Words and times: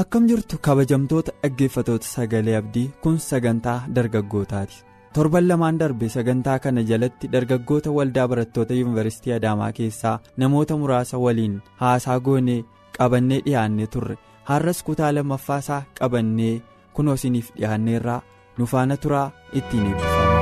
Akkam 0.00 0.26
jirtu 0.30 0.58
kabajamtoota 0.66 1.32
dhaggeeffatoota 1.42 2.06
sagalee 2.14 2.56
abdii 2.60 2.90
kun 3.02 3.18
sagantaa 3.28 3.78
dargaggootaati 3.96 4.82
torban 5.14 5.48
lamaan 5.50 5.78
darbe 5.82 6.08
sagantaa 6.16 6.58
kana 6.64 6.82
jalatti 6.90 7.28
dargaggoota 7.34 7.90
waldaa 7.98 8.28
barattoota 8.32 8.74
yuunivarsiitii 8.80 9.32
adaamaa 9.38 9.72
keessaa 9.80 10.16
namoota 10.42 10.76
muraasa 10.82 11.18
waliin 11.24 11.58
haasaa 11.82 12.18
goonee 12.28 12.60
qabannee 12.98 13.40
dhiyaannee 13.46 13.86
turre 13.96 14.18
har'as 14.50 14.82
kutaa 14.90 15.12
lammaffaasaa 15.18 15.82
qabannee 16.00 16.54
kunoo 16.98 17.14
isiniif 17.20 17.52
dhiyaanneerraa 17.56 18.20
nu 18.58 18.66
faana 18.74 18.96
turaa 19.02 19.28
ittiin 19.60 19.86
eebbifama. 19.86 20.37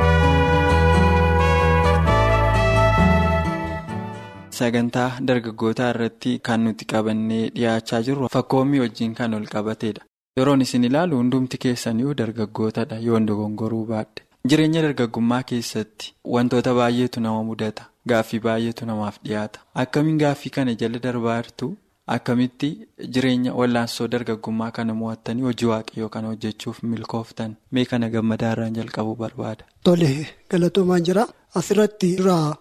Sagantaa 4.59 5.09
dargaggootaa 5.31 5.91
irratti 5.95 6.33
kan 6.49 6.61
nuti 6.67 6.85
qabannee 6.93 7.43
dhiyaachaa 7.57 8.03
jirru 8.11 8.29
fakkoommii 8.37 8.81
wajjin 8.85 9.15
kan 9.21 9.35
ol 9.41 9.47
qabateedha. 9.55 10.03
Yeroon 10.39 10.61
isin 10.67 10.85
ilaalu 10.91 11.17
hundumti 11.23 11.59
keessaniyyuu 11.65 12.15
dargaggootadha 12.23 12.99
yoon 13.09 13.27
dogongoruu 13.29 13.85
baadhe. 13.93 14.23
Jireenya 14.51 14.83
dargaggummaa 14.87 15.43
keessatti 15.51 16.13
wantoota 16.35 16.75
baay'eetu 16.79 17.21
nama 17.25 17.43
mudata 17.49 17.87
gaaffii 18.11 18.41
baay'eetu 18.45 18.87
namaaf 18.91 19.17
dhiyaata. 19.25 19.61
Akkamiin 19.83 20.19
gaaffii 20.23 20.51
kana 20.57 20.75
jala 20.83 20.99
darbaa 21.07 21.39
jirtu 21.43 21.71
akkamitti 22.17 22.69
jireenya 23.15 23.55
wallaansoo 23.61 24.07
dargaggummaa 24.13 24.71
kana 24.77 24.95
mo'attanii 25.01 25.43
hojii 25.49 25.67
waaqayyoo 25.73 26.09
kana 26.17 26.29
hojjechuuf 26.33 26.83
milkooftan? 26.91 27.57
Mee 27.73 27.85
kana 27.93 28.09
gammadaarraan 28.15 28.75
jalqabuu 28.79 29.17
barbaada. 29.23 29.65
tole 29.85 30.13
galatoomaan 30.51 31.03
jira. 31.09 31.27
Asirratti 31.55 32.13
irraa. 32.19 32.55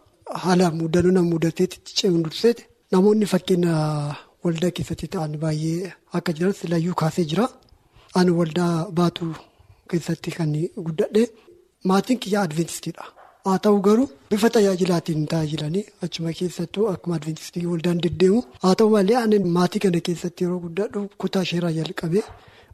Haala 0.44 0.72
mudannoo 0.72 1.12
nama 1.16 1.30
mudateetti 1.34 1.94
ce'uun 1.98 2.24
durseeti 2.26 2.64
namoonni 2.92 3.26
fakkeenya 3.34 3.74
waldaa 4.44 4.72
keessatti 4.78 5.08
ta'an 5.16 5.34
baay'ee 5.44 5.92
akka 6.18 6.34
jiran 6.38 6.54
silayyuu 6.60 6.96
kaasee 7.02 7.26
jira. 7.32 7.46
Ani 8.20 8.32
waldaa 8.40 8.74
baatuu 9.00 9.34
keessatti 9.92 10.32
kan 10.38 10.52
guddadhe 10.86 11.24
maatiin 11.90 12.20
kiyyaa 12.24 12.44
adventistiidha. 12.48 13.06
Haa 13.46 13.60
ta'u 13.66 13.78
garuu 13.88 14.08
bifa 14.30 14.50
tajaajilaatiin 14.56 15.28
tajaajilanii 15.32 15.86
achuma 16.06 16.34
keessattuu 16.40 16.88
akkuma 16.94 17.16
adventistii 17.20 17.66
waldaan 17.72 18.02
deddeemu 18.06 18.42
haa 18.64 18.76
ta'u 18.80 18.90
malee 18.96 19.18
ani 19.24 19.40
maatii 19.58 19.80
kana 19.86 20.02
keessatti 20.10 20.44
yeroo 20.48 20.60
guddadhu 20.66 21.04
kutaa 21.22 21.44
sheeraa 21.52 21.72
jalqabee 21.80 22.24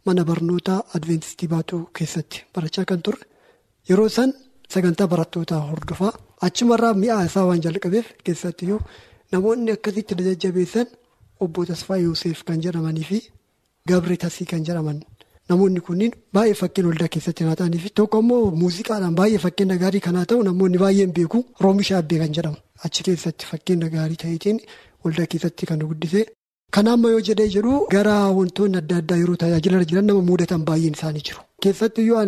mana 0.05 0.23
barnootaa 0.29 0.79
adventistii 0.97 1.49
baatuu 1.53 1.81
keessatti 1.99 2.45
barachaa 2.55 2.85
kan 2.91 3.02
turre 3.07 3.25
yeroo 3.89 4.09
san 4.17 4.33
sagantaa 4.73 5.07
barattootaa 5.13 5.59
hordofaa. 5.72 6.13
Achumarraa 6.47 6.94
mi'a 7.02 7.18
isaa 7.29 7.46
waan 7.50 7.62
jalqabeef 7.66 8.07
keessattiyyuu 8.25 8.79
namoonni 9.34 9.72
akkasitti 9.78 10.16
jajjabeessan 10.28 10.88
obbo 11.46 11.66
Tasfaa 11.69 11.97
Yoosef 12.06 12.44
kan 12.47 12.62
jedhamanii 12.66 13.03
fi 13.09 13.19
Gabree 13.90 14.18
Tasii 14.24 14.46
kan 14.51 14.66
jedhaman 14.68 15.00
namoonni 15.50 15.80
kunniin 15.88 16.13
baay'ee 16.38 16.57
fakkeenya 16.62 16.90
waldaa 16.91 17.07
keessatti 17.16 17.44
naa 17.47 17.56
ta'anii 17.62 17.81
fi 17.85 17.90
tokko 18.01 18.19
immoo 18.25 18.44
muuziqaadhaan 18.63 19.16
baay'ee 19.19 19.40
fakkeenya 19.46 19.78
gaarii 19.84 20.03
kanaa 20.07 20.25
ta'u 20.34 20.44
namoonni 20.50 20.78
baay'een 20.84 21.13
beeku 21.18 21.40
Roomisha 21.66 21.97
Abbee 22.01 22.19
kan 22.24 22.34
jedhamu 22.38 22.57
achi 22.90 23.03
keessatti 23.07 23.46
fakkeenya 23.51 23.90
gaarii 23.96 24.19
ta'eetiin 24.24 24.59
waldaa 25.06 25.25
keessatti 25.34 25.66
kan 25.72 25.80
guddise. 25.90 26.22
Kana 26.75 26.91
amma 26.95 27.09
yoo 27.13 27.21
jedhee 27.27 27.47
jedhu 27.53 27.71
gara 27.93 28.15
wantoonni 28.39 28.77
adda 28.81 28.97
addaa 29.01 29.17
yeroo 29.21 29.35
tajaajila 29.41 29.79
jiran 29.89 30.05
nama 30.09 30.21
mudatan 30.27 30.61
baay'een 30.67 30.93
isaanii 30.97 31.23
jiru. 31.29 31.39
Keessatti 31.63 32.05
yoo 32.09 32.21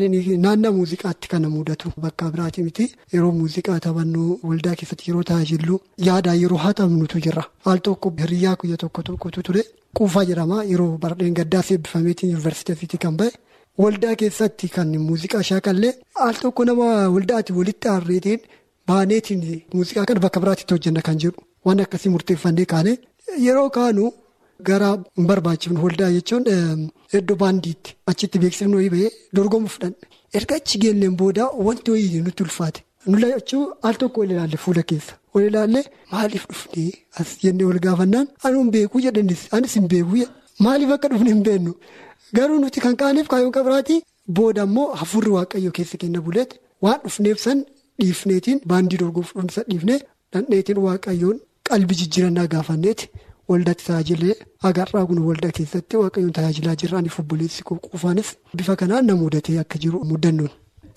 naannoo 0.45 0.71
muuziqaatti 0.79 1.27
kana 1.33 1.49
mudatu 1.53 1.91
bakka 2.05 2.29
biraati 2.33 2.63
miti 2.65 2.85
yeroo 3.13 3.31
muuziqaa 3.39 3.77
taphannu 3.85 4.23
waldaa 4.49 4.75
keessatti 4.79 5.05
yeroo 5.09 5.23
tajaajillu 5.29 5.79
yaadaan 6.07 6.39
yeroo 6.41 6.57
hatamnutu 6.65 7.21
jira. 7.25 7.43
Al 7.65 7.79
tokko 7.87 8.11
hiriyyaa 8.21 8.55
guyyaa 8.63 8.77
tokko 8.83 9.01
tokkotu 9.09 9.43
ture 9.49 9.63
quufaa 9.99 10.25
jedhama 10.31 10.57
yeroo 10.71 10.97
baradheen 11.05 11.33
gaddaa 11.39 11.63
eebbifameetiin 11.75 12.31
yuunivarsiitii 12.33 12.99
kan 13.05 13.15
ba'e 13.21 13.31
waldaa 13.83 14.15
keessatti 14.23 14.67
kan 14.75 14.91
muuziqaa 15.05 15.43
shaakallee 15.51 15.93
al 16.25 16.33
tokko 16.41 16.65
nama 16.71 16.89
waldaatti 17.15 17.53
walitti 17.59 17.87
aarreetiin 17.93 18.41
baaneetiin 18.91 19.47
muuziqaa 19.73 20.05
kana 20.11 20.19
bakka 20.27 20.39
biraatti 20.45 20.67
hojjenna 20.75 21.01
kan 21.09 21.17
jedhu 21.25 21.47
waan 21.65 21.79
akkasii 21.85 22.11
murteeffannee 22.17 22.65
kaane 22.75 22.93
yeroo 23.47 23.69
kaanu. 23.79 24.11
Gara 24.67 24.89
hin 25.17 25.25
barbaachifne 25.29 25.79
waldaa 25.85 26.09
jechuun 26.15 26.43
iddoo 27.19 27.35
baandiitti 27.43 27.95
achitti 28.11 28.39
beeksifnu 28.43 28.77
bahee 28.93 29.09
dorgomu 29.37 29.67
fudhanne 29.73 29.95
erga 30.39 30.55
achi 30.61 30.79
geenneen 30.83 31.15
booda 31.21 31.47
wanti 31.67 31.91
wayii 31.93 32.21
nutti 32.27 32.43
ulfaate. 32.45 32.83
Nu 33.07 33.17
lachuu 33.23 33.63
al 33.87 33.95
tokko 34.01 34.21
wal 34.21 34.31
ilaalle 34.35 34.57
fuula 34.65 34.83
keessa. 34.91 35.13
Wal 35.33 35.45
ilaalle 35.49 35.81
maaliif 36.11 36.45
dhufnee 36.51 36.91
as 37.19 37.33
jennee 37.43 37.65
wal 37.69 37.79
gaafannaan? 37.85 38.27
Anu 38.43 38.59
hin 38.61 38.71
beekuu 38.75 39.01
jedhanis 39.05 39.41
anis 39.57 39.73
hin 39.79 39.87
beekuu 39.93 40.25
maaliif 40.67 40.91
akka 40.95 41.07
dhufne 41.13 41.29
hin 41.33 41.43
beennu 41.49 41.73
garuu 42.39 42.59
nuti 42.63 42.79
kan 42.85 42.95
kaaneef 43.01 43.27
kaayoo 43.33 43.51
qabiraati 43.57 43.99
booda 44.39 44.63
immoo 44.69 44.87
hafuurri 45.01 45.31
waaqayyoo 45.37 45.71
keessa 45.79 45.97
kenna 46.05 46.21
buleet. 46.29 46.55
Waan 46.81 46.99
dhufneef 47.03 47.39
san 47.45 47.65
dhiifneetiin 48.01 48.61
baandii 48.73 48.97
dorgomuuf 49.03 49.33
dhufne 49.35 49.63
dhiifnee 49.69 49.99
dhandheetiin 50.33 50.77
waaqayyoon 50.87 51.39
qalbii 51.69 51.95
jijjiirannaa 52.01 52.47
gaafanneeti. 52.55 53.09
Waldaatti 53.51 53.85
tajaajilee 53.85 54.35
agarraa 54.69 55.05
kun 55.05 55.19
waldaa 55.29 55.51
keessatti 55.59 55.97
waaqayyoon 56.01 56.33
tajaajilaa 56.39 56.75
jiraniif 56.83 57.19
obboleessi 57.23 57.63
quufaanis 57.69 58.29
bifa 58.57 58.75
kanaan 58.81 59.05
na 59.11 59.15
mudatee 59.21 59.57
akka 59.63 59.77
jiru 59.85 60.03
mudannoon. 60.11 60.49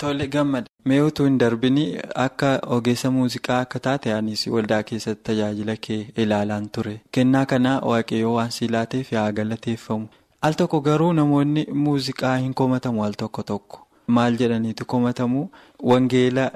Tole 0.02 0.26
gammada 0.34 0.68
mee 0.90 1.00
utuu 1.08 1.24
hin 1.26 1.38
darbini 1.42 1.84
akka 2.24 2.50
ogeessa 2.76 3.10
muuziqaa 3.16 3.58
akka 3.66 3.78
taate 3.86 4.12
anis 4.18 4.46
waldaa 4.56 4.82
keessatti 4.90 5.24
tajaajila 5.30 5.76
kee 5.86 5.98
ilaalaan 6.24 6.68
ture 6.78 6.94
kennaa 7.18 7.44
kana 7.52 7.72
waaqayyoo 7.92 8.34
waan 8.36 8.50
si 8.58 8.68
laateef 8.74 9.10
haa 9.18 9.32
galateeffamu 9.40 10.06
al 10.48 10.54
tokko 10.60 10.80
garuu 10.90 11.12
namoonni 11.20 11.66
muuziqaa 11.86 12.36
hin 12.44 12.54
komatamu 12.62 13.04
al 13.08 13.14
tokko 13.24 13.42
tokko 13.52 13.82
maal 14.18 14.36
jedhaniitu 14.44 14.84
komatamu 14.94 15.48
wangeela. 15.92 16.46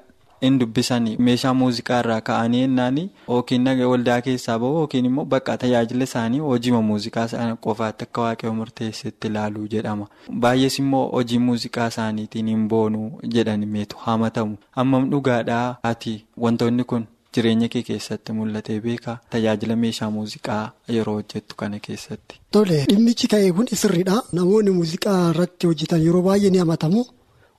In 0.49 0.59
dubbisanii 0.61 1.17
meeshaa 1.27 1.55
muuziqaa 1.61 1.99
irraa 2.03 2.21
ka'anii 2.29 2.63
ennaan 2.69 2.99
yookiin 3.29 3.67
waldaa 3.93 4.21
keessaa 4.27 4.59
bahu 4.63 4.79
yookiin 4.81 5.05
immoo 5.11 5.25
bakka 5.35 5.57
tajaajila 5.65 6.05
isaanii 6.11 6.39
hojiima 6.47 6.83
muuziqaa 6.89 7.27
sana 7.33 7.57
qofaatti 7.67 8.05
akka 8.09 8.21
waaqayyoo 8.27 8.55
murteessetti 8.61 9.27
ilaaluu 9.29 9.67
jedhama. 9.75 10.07
Baay'ees 10.43 10.79
immoo 10.83 11.05
hojii 11.13 11.39
muuziqaa 11.47 11.89
isaaniitiin 11.95 12.47
hin 12.55 12.69
boonuu 12.69 13.09
jedhani 13.37 13.67
meetu 13.77 13.97
hamatamu 14.07 14.57
hammam 14.71 15.11
dhugaadhaa 15.11 15.77
ati? 15.93 16.15
Wantoonni 16.47 16.85
kun 16.85 17.07
jireenya 17.35 17.69
kee 17.69 17.83
keessatti 17.91 18.33
mul'atee 18.33 18.81
beekaa? 18.87 19.19
Tajaajila 19.31 19.77
meeshaa 19.85 20.11
muuziqaa 20.17 20.65
yeroo 20.97 21.15
hojjettu 21.21 21.57
kana 21.57 21.79
keessatti. 21.87 22.41
Tole 22.51 22.85
dhimmichi 22.91 23.29
ka'ee 23.37 23.53
kun 23.53 23.67
sirriidha 23.85 24.23
namoonni 24.33 24.71
muuziqaa 24.81 25.21
irratti 25.31 25.67
hojjetan 25.73 26.03
yeroo 26.09 26.23
baay'ee 26.29 26.51
ni 26.51 26.59
hamatamu 26.65 27.05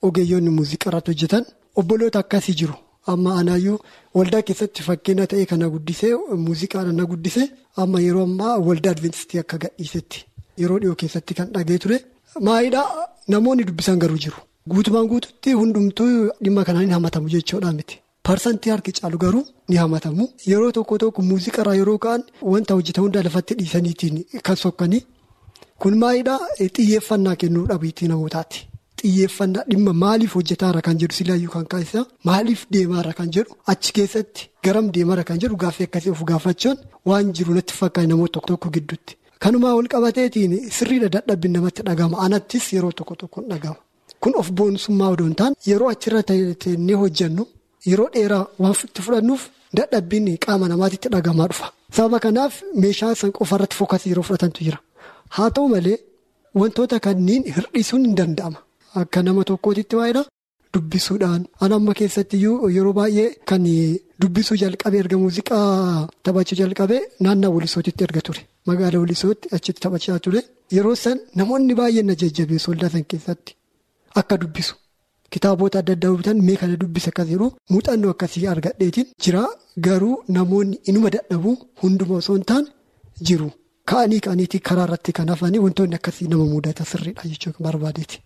ogeeyyoonni 0.08 0.50
muuziqaa 0.60 0.90
irratti 0.90 1.10
hojjetan. 1.14 1.44
Obboloota 1.80 2.18
akkasii 2.24 2.54
jiru. 2.60 2.74
Amma 3.12 3.30
anaayyuu 3.40 3.78
waldaa 4.18 4.42
keessatti 4.48 4.82
fakkeenya 4.88 5.26
ta'e 5.30 5.44
kana 5.52 5.68
guddisee 5.74 6.12
muuziqaadhaan 6.44 6.96
na 7.00 7.04
guddise 7.12 7.42
amma 7.84 8.00
yeroo 8.06 8.22
ammaa 8.28 8.58
waldaa 8.68 8.92
adventistii 8.96 9.40
akka 9.42 9.58
gadhiisetti 9.64 10.18
yeroo 10.62 10.78
dhiyoo 10.82 10.94
keessatti 11.00 11.34
kan 11.38 11.48
dhagee 11.54 11.78
ture. 11.84 11.98
Maayidhaa 12.46 13.06
namoonni 13.34 13.64
dubbisan 13.68 13.98
garuu 14.02 14.18
jiru. 14.24 14.38
Guutumaan 14.70 15.08
guututti 15.12 15.52
hundumtuu 15.60 16.12
dhimma 16.44 16.64
kanaan 16.68 16.86
ni 16.86 16.92
hamatamu 16.96 17.28
jechuudha 17.34 17.72
miti. 17.78 17.98
Parsantii 18.28 18.70
harki 18.72 18.92
caalu 18.98 19.18
garuu 19.24 19.44
ni 19.68 19.76
hamatamu. 19.82 20.28
Yeroo 20.50 20.70
tokko 20.76 20.98
tokko 21.04 21.22
muuziqaarraa 21.30 21.74
yeroo 21.80 21.98
ka'an 22.04 22.22
wanta 22.52 22.74
hojjetan 22.74 23.04
hunda 23.04 23.22
lafatti 23.26 23.54
dhiisaniitiin 23.58 24.24
kan 24.48 24.56
sokkanii. 24.64 25.02
Kun 25.80 25.98
maayidhaa 26.02 26.38
xiyyeeffannaa 26.76 27.36
kennuu 27.42 27.66
dhabiitii 27.70 28.08
namootaati. 28.12 28.68
Xiyyeeffannaa 29.02 29.64
dhimma 29.70 29.92
maaliif 30.04 30.32
hojjetaarra 30.38 30.80
kan 30.86 30.96
jedhu 31.00 31.14
silaayyuu 31.18 31.52
kan 31.54 31.66
kaasisaa 31.72 32.04
maaliif 32.28 32.60
deemaarra 32.74 33.12
kan 33.18 33.28
jedhu 33.36 33.52
achi 33.72 33.90
keessatti 33.96 34.42
garam 34.64 34.86
deemaarra 34.96 35.24
kan 35.30 35.38
jedhu 35.42 35.56
gaaffii 35.62 35.86
akkasii 35.88 36.12
of 36.16 36.22
gaafachuun 36.30 36.78
waan 37.10 37.32
jiru 37.36 37.54
natti 37.56 37.74
fakkaate 37.80 38.08
namoota 38.12 38.32
tokko 38.34 38.48
tokko 38.52 38.68
gidduutti. 38.76 39.12
Kanumaa 39.42 39.74
wal 39.78 39.88
qabateetiin 39.94 40.52
sirriidha 40.76 41.08
dadhabbiin 41.16 41.52
namatti 41.56 41.82
dhagama 41.88 42.16
anattis 42.26 42.64
yeroo 42.74 42.92
tokko 42.98 43.14
tokkoon 43.22 43.46
dhagama. 43.52 43.76
Kun 44.22 44.34
of 44.40 44.48
boonsummaa 44.58 45.08
odoo 45.14 45.26
hin 45.28 45.34
taane 45.40 45.54
yeroo 45.70 45.88
achirra 45.94 46.22
ta'ee 46.28 46.94
hojjennu 47.02 47.44
yeroo 47.90 48.08
dheeraa 48.14 48.44
waan 48.62 48.74
itti 48.86 49.00
fudhannuuf 49.06 49.42
dadhabbiin 49.78 50.26
qaama 50.46 50.66
namaatitti 50.72 51.08
dhagamaa 51.14 51.48
dhufa. 51.50 51.66
Sababa 51.96 52.18
kanaaf 52.26 52.54
meeshaa 52.82 53.14
san 53.20 53.32
qofarratti 53.38 53.76
fokkasii 53.80 54.10
yeroo 54.12 54.24
fudhatantu 54.28 54.60
jira. 54.66 54.78
Haa 55.36 55.50
ta'u 55.56 55.66
malee 55.74 55.96
wantoota 56.60 56.96
kanneen 57.06 57.42
hir'isuun 57.56 58.02
hin 58.06 58.16
danda'ama. 58.20 58.58
Akka 59.00 59.22
nama 59.22 59.42
tokkootitti 59.50 59.96
baay'ina 60.00 60.22
dubbisuudhaan 60.74 61.42
an 61.64 61.72
amma 61.76 61.92
keessatti 62.00 62.36
yeroo 62.42 62.92
baay'ee 62.98 63.28
kan 63.50 63.64
dubbisuu 64.22 64.56
jalqabee 64.62 65.00
erga 65.04 65.16
muuziqaa 65.22 66.08
taphachuu 66.24 66.56
jalqabee 66.60 67.00
naannoo 67.24 67.52
Wolisootitti 67.56 68.04
erga 68.06 68.20
ture. 68.26 68.40
Magaalaa 68.66 69.00
Wolisootti 69.04 69.48
achitti 69.56 69.80
taphachaa 69.84 70.18
ture. 70.24 70.40
Yeroo 70.76 70.94
san 71.04 71.18
namoonni 71.38 71.74
baay'een 71.80 72.06
na 72.10 72.14
jajjabeessu 72.22 72.70
waldaa 72.70 72.90
san 72.94 73.04
keessatti 73.10 73.52
akka 74.20 74.36
dubbisu. 74.42 74.74
Kitaabota 75.32 75.78
adda 75.82 75.92
addaa 75.96 76.16
bitan 76.20 76.38
mee 76.46 76.56
kana 76.60 76.76
dubbisa 76.82 77.08
akkas 77.12 77.28
yeroo 77.34 77.50
muuxannoo 77.72 78.10
akkasii 78.14 78.46
argadheetiin 78.54 79.08
jira 79.22 79.42
garuu 79.86 80.16
namoonni 80.36 80.76
inuma 80.90 81.10
dadhabuu 81.14 81.54
hunduma 81.82 82.14
osoo 82.20 82.36
hin 82.38 82.44
taane 82.50 82.68
jiru. 83.28 83.48
Ka'anii 83.90 84.20
ka'aniitii 84.26 84.60
karaa 84.68 84.84
irratti 84.88 85.12
kan 85.18 85.28
hafanii 85.32 85.58
wantoonni 85.64 85.96
akkasii 86.00 86.28
nama 86.32 86.44
mudata 86.52 86.84
sirriidha 86.90 87.24
jechuun 87.32 87.56
barbaadeeti. 87.66 88.18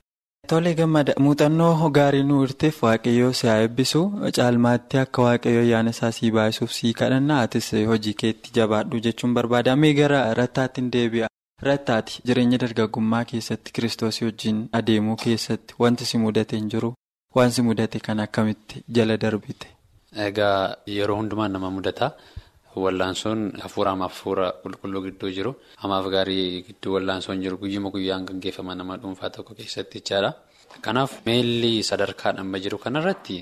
Tole 0.48 0.74
gammada 0.78 1.12
muuxannoo 1.24 1.88
gaarii 1.96 2.22
nu 2.28 2.40
hirteef 2.42 2.76
waaqayyoo 2.86 3.32
si 3.38 3.46
haa 3.50 3.60
eebbisu 3.64 4.00
caalmaatti 4.36 4.98
akka 5.02 5.22
waaqayyoo 5.26 5.62
ayyaana 5.66 5.90
isaa 5.94 6.10
sii 6.18 6.30
baay'isuuf 6.36 6.72
sii 6.78 6.92
kadhannaa 7.00 7.38
atis 7.46 7.70
hojii 7.90 8.14
keetti 8.22 8.52
jabaadhu 8.58 9.00
jechuun 9.06 9.34
barbaada. 9.38 9.76
Mee 9.76 9.92
gara 10.00 10.20
rattaatti 10.40 10.80
hin 10.80 10.90
deebi'a. 10.96 11.28
Rattaati 11.68 12.22
jireenya 12.30 12.58
dargaggummaa 12.64 13.24
keessatti 13.32 13.72
kiristoosii 13.78 14.26
wajjin 14.28 14.62
adeemuu 14.80 15.16
keessatti 15.24 15.74
wanti 15.84 16.04
si 16.12 16.18
mudate 16.24 16.56
hin 16.60 16.68
jiru 16.74 16.92
waan 17.36 17.50
si 17.58 17.62
mudate 17.68 17.98
kan 18.08 18.20
akkamitti 18.26 18.84
jala 18.98 19.16
darbite. 19.26 19.66
Egaa 20.28 20.76
yeroo 20.96 21.16
hundumaa 21.22 21.48
nama 21.48 21.70
mudata. 21.78 22.10
Wallaansoon 22.84 23.40
hafuura 23.64 23.90
hamaaf 23.94 24.12
hafuura 24.14 24.46
qulqulluu 24.62 25.02
gidduu 25.06 25.30
jiru. 25.36 25.52
Hamaaf 25.82 26.06
gaarii 26.14 26.62
gidduu 26.66 26.92
wallaansoon 26.96 27.40
jiru 27.44 27.56
guyyuma 27.62 27.90
guyyaan 27.94 28.26
gaggeeffama 28.28 28.74
nama 28.80 28.96
dhuunfaa 29.02 29.30
tokko 29.36 29.54
keessatti 29.60 30.00
jechaadha. 30.00 30.30
Kanaaf 30.84 31.12
meelli 31.26 31.72
sadarkaan 31.90 32.38
amma 32.42 32.58
jiru 32.64 32.78
kanarratti 32.84 33.36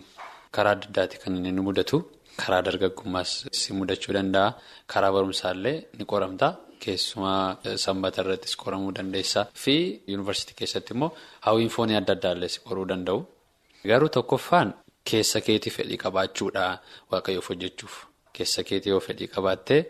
karaa 0.54 0.75
adda 0.76 0.86
addaati 0.90 1.19
kan 1.22 1.36
inni 1.38 1.52
nu 1.56 1.62
mudatu. 1.69 1.98
Karaa 2.40 2.62
dargaggummaas 2.66 3.31
si 3.60 3.72
mudachuu 3.78 4.14
danda'a. 4.19 4.54
Karaa 4.92 5.12
barumsaallee 5.16 5.76
ni 5.98 6.04
qoramta. 6.12 6.48
Keessumaa 6.82 7.58
sanbata 7.84 8.22
irrattis 8.22 8.54
qoramuu 8.62 8.92
dandeessa. 8.98 9.40
Fi 9.62 9.75
yuunivarsiitii 10.10 10.56
keessatti 10.60 10.94
immoo 10.94 11.10
hawwiin 11.46 11.70
foonii 11.76 11.96
adda 12.00 12.12
addaallee 12.16 12.52
qoruu 12.69 12.86
danda'u. 12.92 13.20
Garuu 13.90 14.08
tokkoffaan 14.16 14.75
keessa 15.10 15.40
keetii 15.46 15.75
fedhii 15.76 15.98
qabaachuudha 16.04 16.64
waaqayyoof 17.12 17.48
hojjechuuf. 17.50 17.94
Keessa 18.36 18.62
keetii 18.69 18.90
yoo 18.94 19.00
fedhii 19.08 19.28
qabaattee 19.36 19.81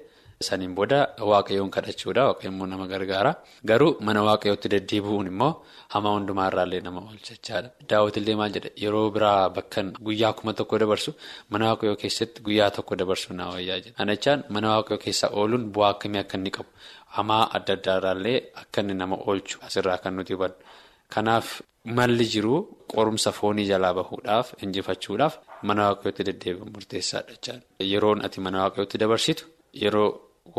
saniin 0.46 0.74
booda 0.78 0.98
waaqayyoon 1.30 1.70
kadhachuudha 1.76 2.22
waaqayyoon 2.30 2.68
nama 2.72 2.86
gargaara 2.92 3.30
garuu 3.70 3.92
mana 4.06 4.20
waaqayyootti 4.28 4.68
deddeebi'uun 4.74 5.28
immoo 5.32 5.50
hamaa 5.94 6.12
hundumaa 6.16 6.48
irraallee 6.50 6.80
nama 6.86 7.00
oolchachaadha. 7.08 7.68
Daawwatillee 7.90 8.36
maal 8.40 8.52
jedha 8.56 8.70
yeroo 8.84 9.06
biraa 9.16 9.48
bakka 9.56 9.82
guyyaa 10.06 10.32
kuma 10.38 10.52
tokko 10.58 10.78
dabarsu 10.82 11.10
mana 11.50 11.64
waaqayyoo 11.70 11.96
keessatti 12.02 12.42
guyyaa 12.46 12.70
tokko 12.76 12.96
dabarsu 13.02 13.32
na 13.38 13.44
wayyaa 13.54 13.78
jedha. 13.84 13.96
Anachaan 14.04 14.44
mana 14.54 14.68
waaqayyoo 14.76 15.02
keessa 15.06 15.26
ooluun 15.38 15.64
bu'aa 15.74 15.90
akkamii 15.94 16.20
akka 16.24 16.36
inni 16.40 16.50
qabu 16.58 16.70
hamaa 17.16 17.42
adda 17.56 17.72
addaa 17.78 17.96
irraallee 18.00 18.38
akka 18.62 18.78
inni 18.84 18.94
nama 19.02 19.16
oolchu 19.28 19.56
asirraa 19.66 19.98
kan 20.04 20.12
nuti 20.18 20.32
hubannu. 20.36 20.56
Kanaaf 21.14 21.48
malli 21.98 22.24
jiru 22.34 22.54
qorumsa 22.92 23.30
foonii 23.38 23.66
jalaa 23.72 23.92
bahuudhaaf 23.98 24.46
injifachuudhaaf 24.64 25.34
mana 25.68 25.82
waaqayyootti 25.88 26.22
deddeebi'uun 26.28 26.70
murteessaadha. 26.76 27.54
Yeroon 27.92 28.24
ati 28.26 28.38
mana 28.46 28.58
waaqayyootti 28.64 28.98
dabarsitu 29.02 29.44
yeroo 29.82 30.08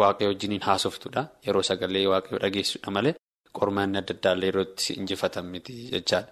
waaqayyo 0.02 0.30
wajjiniin 0.34 0.64
haasoftudha. 0.68 1.22
Yeroo 1.48 1.64
sagalee 1.70 2.06
waaqayyoo 2.14 2.42
dhageessudha 2.46 2.90
malee 2.98 3.14
qormaanni 3.58 3.98
adda 4.02 4.14
addaallee 4.18 4.50
yeroo 4.52 4.64
itti 4.70 4.94
injifatan 5.02 5.46
miti 5.54 5.74
jechaadha. 5.94 6.32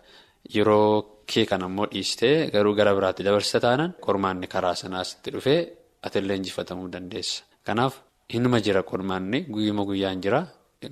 Yeroo 0.56 0.88
kee 1.32 1.46
kan 1.50 1.62
ammoo 1.68 1.88
dhiistee 1.92 2.36
garuu 2.54 2.74
gara 2.80 2.92
biraatti 2.98 3.24
dabarsita 3.28 3.60
taanaan 3.66 3.92
qormaanni 4.06 4.48
karaa 4.54 4.76
sanaasitti 4.84 5.30
dhufee 5.36 5.60
atillee 6.08 6.36
injifatamuu 6.42 6.88
dandeessa. 6.96 7.44
Kanaaf 7.68 7.94
inuma 8.38 8.60
jira 8.66 8.82
qormaanni 8.92 9.40
guyyuma 9.54 9.84
guyyaan 9.90 10.22
jira. 10.24 10.42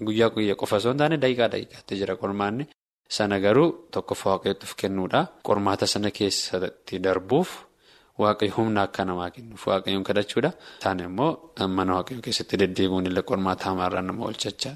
Guyyaa 0.07 0.29
guyyaa 0.35 0.55
qofa 0.61 0.75
osoo 0.81 0.91
hin 0.93 0.99
taane 1.01 1.17
daqiiqaa 1.23 1.49
daqiiqaatti 1.53 1.93
jira 2.01 2.15
qormaanni. 2.21 2.63
Sana 3.17 3.37
garuu 3.43 3.69
tokkoffaa 3.95 4.31
waaqayyootti 4.33 4.67
of 4.69 4.73
kennuudha. 4.81 5.21
Qormaata 5.47 5.87
sana 5.93 6.09
keessatti 6.19 6.99
darbuuf 7.07 7.49
waaqayyo 8.23 8.53
humna 8.57 8.85
akka 8.87 9.05
namaa 9.09 9.29
kennuuf 9.37 9.63
waaqayyoon 9.71 10.07
kadhachuudha. 10.09 10.51
Isaan 10.81 11.03
immoo 11.07 11.31
mana 11.79 11.97
waaqayyoo 11.99 12.25
keessatti 12.29 12.61
deddeebi'uun 12.63 13.09
illee 13.11 13.25
qormaata 13.33 13.69
hamaarraa 13.71 14.05
nama 14.09 14.21
oolchacha. 14.29 14.71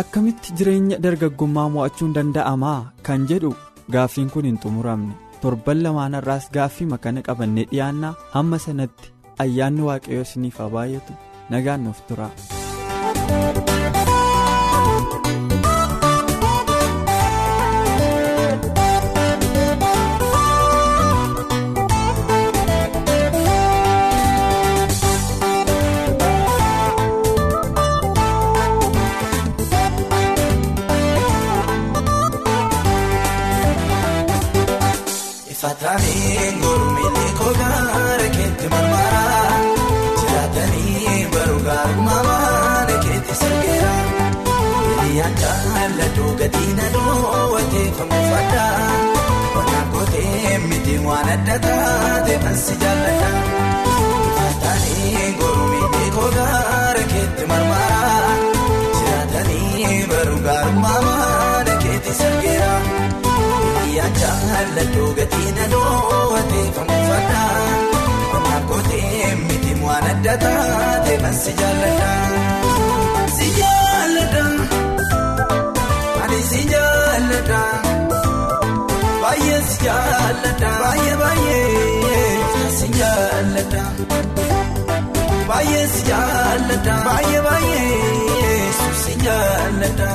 Akkamitti 0.00 0.54
jireenya 0.58 0.98
dargaggummaa 1.04 1.68
mo'achuun 1.76 2.12
danda'amaa 2.18 2.78
kan 3.08 3.24
jedhu. 3.30 3.50
Gaaffiin 3.92 4.30
kun 4.34 4.44
hin 4.48 4.58
xumuramne 4.64 5.14
torban 5.42 5.82
lamaan 5.86 6.18
irraas 6.20 6.50
gaaffii 6.56 6.88
makana 6.92 7.22
qabannee 7.28 7.66
dhiyaannaa 7.72 8.14
hamma 8.34 8.58
sanatti 8.66 9.12
ayyaanni 9.46 9.82
waaqayyoo 9.88 10.26
isiniif 10.28 10.58
haa 10.64 10.70
baay'atu 10.76 11.12
nagaan 11.56 11.84
nuuf 11.88 12.00
tura. 12.08 12.28
Fadhaa 48.52 48.88
qonnaan 49.54 49.88
kootee 49.92 50.58
miti 50.68 50.94
waan 51.06 51.28
adda 51.34 51.56
taate 51.66 52.34
bansi 52.44 52.74
jaalladha. 52.82 53.30
Fataalee 54.36 55.26
ngormiilee 55.38 56.10
kogaara 56.16 57.02
keetti 57.12 57.44
marmaraa 57.50 58.32
jiraatanii 58.96 59.96
baruu 60.12 60.40
gaarummaa 60.46 61.64
keetti 61.84 62.12
sirgeera. 62.20 62.72
Jaalladhu 64.20 65.06
gatiin 65.16 65.58
wateeffamu 66.32 66.96
fadhaa 67.08 67.56
qonnaan 68.32 68.62
kootee 68.70 69.34
miti 69.48 69.72
waan 69.84 70.06
adda 70.12 70.34
taate 70.44 71.14
bansi 71.22 71.52
jaalladha. 71.60 72.10
Si 73.36 73.46
jaalladha 73.58 74.44
ani 76.24 76.40
si 76.50 76.60
jaalladha 76.72 77.60
baay'ee 79.28 79.60
si 79.70 79.78
jaalladha 79.86 80.70
baay'ee 80.82 81.16
baay'ee 81.22 82.70
si 82.78 82.86
jaalladha 82.98 83.84
baay'ee 85.50 85.84
si 85.94 86.02
jaalladha 86.10 86.94
baay'ee 87.08 87.42
baay'ee 87.48 88.62
si 89.02 89.12
jaalladha. 89.26 90.10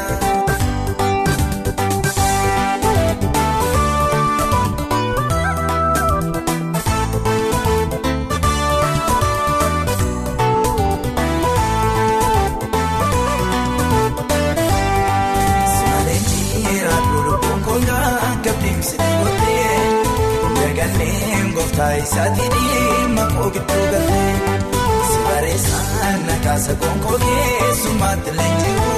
Taayisaatii 21.84 22.50
dhimma 22.52 23.24
koo 23.32 23.48
gidduu 23.56 23.86
galee 23.94 24.36
si 25.08 25.18
bareessaan 25.24 26.22
nakaasa 26.28 26.76
konkoo 26.84 27.18
keessummaatti 27.24 28.32
leenji'u 28.38 28.94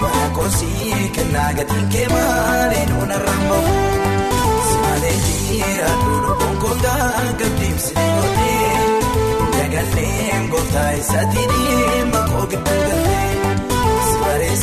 mana 0.00 0.24
koosii 0.38 1.10
kennaa 1.18 1.52
gatiin 1.58 1.86
kee 1.92 2.08
malee 2.14 2.82
nuuna 2.90 3.18
rambamu 3.26 3.76
si 4.70 4.74
malee 4.86 5.14
jira 5.26 5.92
duudhu 6.04 6.34
konkoo 6.42 6.74
gaagabdiimsi 6.84 7.94
gootee 8.16 8.74
dagalee 9.58 10.42
gooftaa 10.54 10.90
isaatii 11.02 11.46
dhimma 11.54 12.20
koo 12.32 12.46
gidduu 12.54 12.80
galee. 12.88 13.30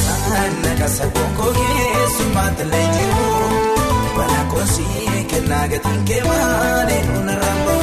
sana 0.04 0.76
kaasa 0.80 1.06
konkoo 1.20 1.52
keessummaatti 1.62 2.64
illee 2.70 2.88
kennaa 5.50 5.68
gatiin 5.68 6.04
kee 6.06 6.24
malee 6.24 7.04
nuna 7.06 7.36
raambu. 7.42 7.76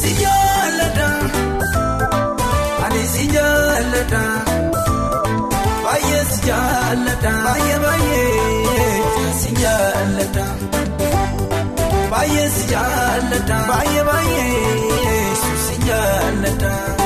Si 0.00 0.10
jaalladha 0.22 1.08
ani 2.86 3.02
si 3.12 3.24
jaalladha 3.34 4.20
baay'ee 5.84 6.24
si 6.32 6.40
jaalladha 6.48 7.32
baay'ee 7.46 7.78
baay'ee 7.84 9.32
si 9.40 9.50
jaalladha 9.62 10.46
baay'ee 12.12 12.48
si 12.58 12.64
jaalladha 12.74 13.58
baay'ee 13.72 14.04
baay'ee 14.12 15.34
si 15.66 15.74
jaalladha. 15.88 16.97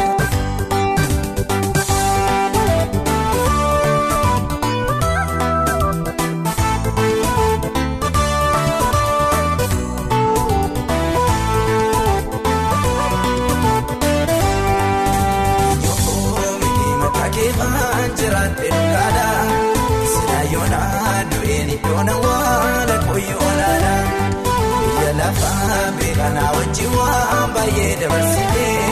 Beekanaa 26.23 26.53
wajjin 26.57 26.91
waan 26.97 27.53
baay'ee 27.55 27.95
dabarsitee 28.01 28.83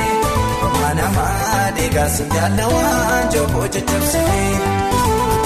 amma 0.66 0.88
namaa 0.99 1.70
deegaasi 1.76 2.25
jaalla 2.34 2.66
waan 2.75 3.28
jokkoo 3.34 3.66
caccabsitee 3.75 4.54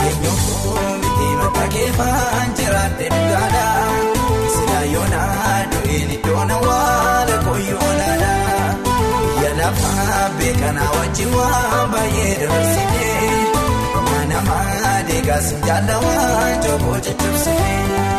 eenyuun 0.07 0.95
miti 1.03 1.29
mataa 1.41 1.69
keefaan 1.75 2.55
jiraate 2.61 3.07
dhugaadha 3.15 3.67
sida 4.55 4.81
yoonaa 4.95 5.59
du'een 5.75 6.11
iddoona 6.17 6.57
waala 6.67 7.37
koyyoonaadha 7.49 8.33
biyya 8.87 9.53
lafaa 9.61 10.23
beekanaa 10.39 10.91
wajjin 10.97 11.31
waan 11.39 11.91
baay'ee 11.97 12.35
dabarsitee. 12.41 13.13
Namaa 14.35 14.93
deegaasi 15.09 15.55
jaalla 15.67 15.97
waan 16.05 16.55
jokkoo 16.65 16.99
caccabsitee 17.07 18.14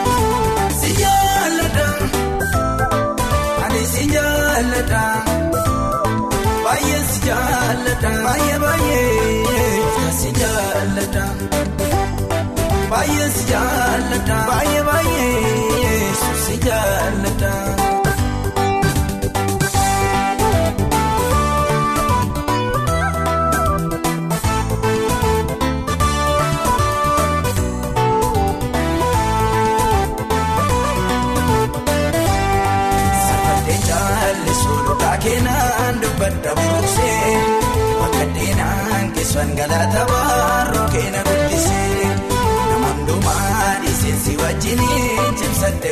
ani 3.86 3.94
si 3.94 4.06
jaalladha 4.14 5.02
baay'ee 6.66 7.02
si 7.10 7.20
jaalladha 7.28 8.12
baay'ee 8.26 8.58
baay'ee 8.64 10.12
si 10.20 10.30
jaalladha 10.40 11.26
baay'ee 12.92 13.28
si 13.36 13.44
jaalladha 13.52 14.38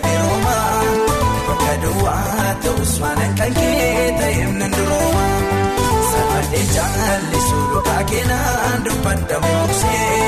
birooma 0.06 0.58
bakka 1.48 1.74
duwwaa 1.84 2.50
ta'us 2.64 2.94
waan 3.04 3.22
kan 3.40 3.52
kee 3.60 4.12
ta'eef 4.20 4.52
nan 4.60 4.72
durooma 4.78 5.26
safadhee 6.12 6.66
jaallisuu 6.76 7.64
dhugaa 7.74 8.04
keenan 8.12 8.80
dubbadda 8.88 9.38
buusee 9.44 10.20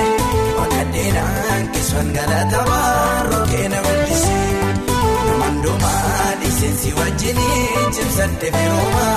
akka 0.63 0.83
deenaan 0.93 1.63
keessan 1.73 2.09
galata 2.17 2.61
baaroo 2.69 3.43
keena 3.53 3.79
guddisee 3.87 4.43
nama 5.27 5.45
hundumaa 5.45 6.29
dhiiseensi 6.41 6.89
wajjiniin 6.99 7.87
cimsatte 7.97 8.47
birooma. 8.57 9.07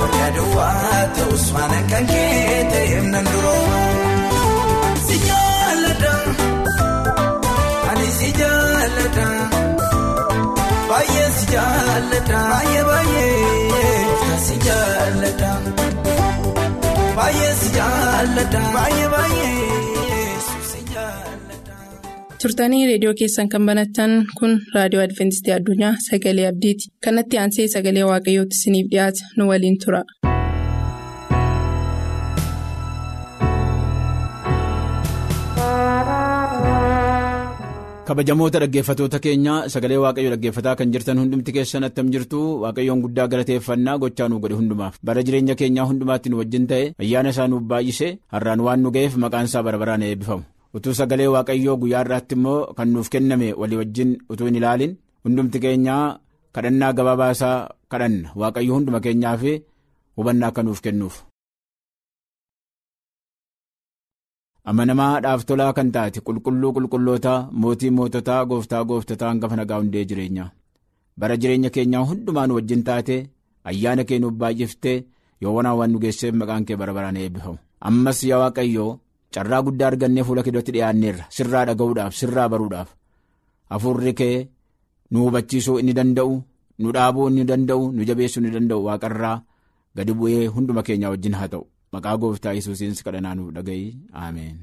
Bakka 0.00 0.26
duwwaa 0.36 0.98
ta'us 1.16 1.46
waan 1.54 1.74
kan 1.90 2.04
kee 2.12 2.58
jaalladha 12.26 12.40
baay'ee 12.50 12.82
baay'ee 12.88 14.38
si 14.46 14.54
jaalladha 14.66 15.50
baay'ee 17.18 17.52
si 17.60 17.68
jaalladha 17.76 18.60
baay'ee 18.76 19.08
baay'ee 19.14 20.32
si 20.70 20.80
jaalladha. 20.94 21.76
turtanii 22.42 22.86
reediyoo 22.90 23.14
keessan 23.20 23.48
kan 23.52 23.66
banattan 23.70 24.12
kun 24.40 24.52
raadiyoo 24.74 25.04
adventistii 25.06 25.54
addunyaa 25.58 25.94
sagalee 26.08 26.46
abdiiti 26.52 26.84
kanatti 27.06 27.38
aansee 27.42 27.68
sagalee 27.76 28.04
waaqayyootti 28.10 28.56
isiniif 28.60 28.86
dhiyaata 28.92 29.22
nu 29.36 29.48
waliin 29.52 29.78
tura. 29.84 30.02
Kabajamoota 38.08 38.58
dhaggeeffatoota 38.62 39.18
keenya 39.24 39.54
sagalee 39.72 39.98
waaqayyo 40.04 40.30
dhaggeeffataa 40.34 40.74
kan 40.80 40.92
jirtan 40.92 41.18
hundumti 41.20 41.52
keessan 41.56 41.84
attam 41.88 42.08
jirtu 42.14 42.40
waaqayyoon 42.62 43.00
guddaa 43.04 43.26
galateeffannaa 43.32 43.96
gochaa 44.02 44.28
nu 44.32 44.38
godhe 44.42 44.56
hundumaaf 44.60 44.94
bara 45.08 45.22
jireenya 45.26 45.54
keenyaa 45.60 45.86
hundumaatti 45.90 46.28
nu 46.32 46.38
wajjin 46.40 46.66
ta'e 46.70 46.84
ayyaana 47.04 47.30
isaa 47.34 47.48
nuuf 47.52 47.62
baay'ise 47.72 48.08
har'aan 48.34 48.60
waan 48.66 48.80
nu 48.84 48.90
ga'eef 48.96 49.16
maqaan 49.24 49.44
isaa 49.50 49.62
bara 49.66 49.78
baraan 49.82 50.02
eebbifamu. 50.08 50.44
utuu 50.76 50.94
sagalee 51.00 51.28
waaqayyoo 51.34 51.76
guyyaa 51.82 52.02
irraatti 52.06 52.34
immoo 52.38 52.58
kan 52.78 52.88
nuuf 52.94 53.08
kenname 53.14 53.48
walii 53.60 53.78
wajjin 53.82 54.10
utuu 54.32 54.46
hin 54.48 54.56
ilaalin 54.60 54.92
hundumti 55.24 55.58
keenyaa 55.64 56.04
kadhannaa 56.54 56.92
gabaabaa 56.98 57.30
isaa 57.36 57.56
kadhanna 57.92 58.28
waaqayyo 58.42 58.72
hunduma 58.76 59.00
keenyaaf 59.06 59.42
hubannaa 60.16 60.48
akka 60.52 60.62
nuuf 60.66 60.80
kennuuf. 60.86 61.14
Amanamaa 64.70 65.20
dhaaf 65.24 65.42
tolaa 65.48 65.72
kan 65.76 65.90
taate 65.96 66.20
qulqulluu 66.26 66.72
qulqullootaa 66.76 67.38
mootii 67.62 67.90
moototaa 67.98 68.40
gooftaa 68.50 68.84
gooftotaa 68.90 69.30
hangafa 69.32 69.56
nagaa 69.60 69.78
hundee 69.82 70.04
jireenyaa 70.10 70.48
bara 71.20 71.36
jireenya 71.42 71.70
keenyaa 71.76 72.04
hundumaa 72.10 72.46
nu 72.48 72.54
wajjin 72.58 72.82
taate 72.88 73.16
ayyaana 73.70 74.04
kee 74.08 74.18
nuuf 74.22 74.34
baay'iftee 74.42 74.98
yoo 75.42 75.54
waan 75.58 75.90
nu 75.92 75.98
geesseef 76.04 76.34
maqaan 76.40 76.64
kee 76.68 76.76
bara 76.80 76.92
baraan 76.96 77.16
eebbifamu. 77.22 77.58
Ammas 77.88 78.18
yaa 78.30 78.40
waaqayyoo. 78.42 78.92
carraa 79.34 79.62
guddaa 79.64 79.88
argannee 79.90 80.22
fuula 80.26 80.42
kee 80.44 80.52
duratti 80.54 80.72
dhiyaanneerra 80.74 81.24
sirraa 81.36 81.64
dhaga'uudhaaf 81.68 82.14
sirraa 82.20 82.48
baruudhaaf. 82.52 82.88
Hafuurri 83.70 84.12
kee 84.20 84.36
nu 85.10 85.24
hubachiisuu 85.24 85.78
inni 85.80 85.92
danda'u 85.98 86.34
nu 86.80 86.92
dhaabuu 86.96 87.26
inni 87.30 87.44
danda'u 87.50 87.90
nu 87.96 88.04
jabeessuu 88.08 88.40
inni 88.42 88.52
danda'u 88.56 88.84
waaqarraa 88.86 89.36
gadi 89.96 90.12
bu'ee 90.20 90.46
hunduma 90.54 90.82
keenyaa 90.86 91.10
wajjin 91.14 91.34
haa 91.40 91.48
ta'u 91.54 91.64
maqaa 91.92 92.16
gooftaa 92.22 92.54
yesuusiin 92.58 92.94
kadhannaa 93.06 93.34
nuuf 93.38 93.50
dhaga'i 93.56 93.84
ameen. 94.26 94.56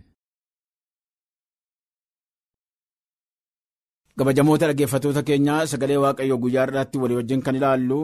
gabajamoota 4.17 4.67
dhaggeeffatoota 4.69 5.21
keenyaa 5.27 5.65
sagalee 5.71 5.97
waaqayyoo 6.03 6.37
guyyaa 6.43 6.65
irraatti 6.67 6.97
walii 7.01 7.17
wajjin 7.19 7.41
kan 7.45 7.55
ilaallu 7.59 7.99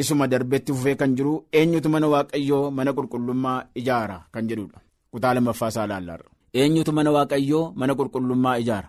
isuma 0.00 0.26
darbetti 0.32 0.72
fufee 0.76 0.94
kan 1.00 1.14
jiru 1.16 1.32
eenyutu 1.60 1.88
mana 1.94 2.06
waaqayyoo 2.14 2.64
mana 2.78 2.90
qulqullummaa 2.98 3.58
ijaara 3.80 4.18
kan 4.32 4.44
jedhudha. 4.48 4.78
kutaa 5.12 5.34
lammaffaa 5.36 5.68
isaa 5.72 5.86
ilaallaarra. 5.88 6.28
eenyutu 6.60 6.92
mana 6.98 7.10
waaqayyoo 7.16 7.64
mana 7.80 7.92
qulqullummaa 7.98 8.56
ijaara 8.64 8.88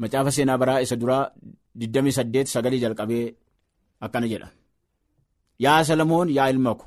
macaafa 0.00 0.30
seenaa 0.36 0.58
baraa 0.62 0.80
isa 0.86 0.96
duraa 1.02 1.24
28 1.78 2.44
sagalii 2.54 2.80
jalqabee 2.84 3.26
akkana 4.06 4.26
jedha 4.32 4.48
yaa 5.64 5.84
salamoon 5.88 6.28
yaa 6.38 6.48
ilma 6.54 6.72
ko 6.80 6.86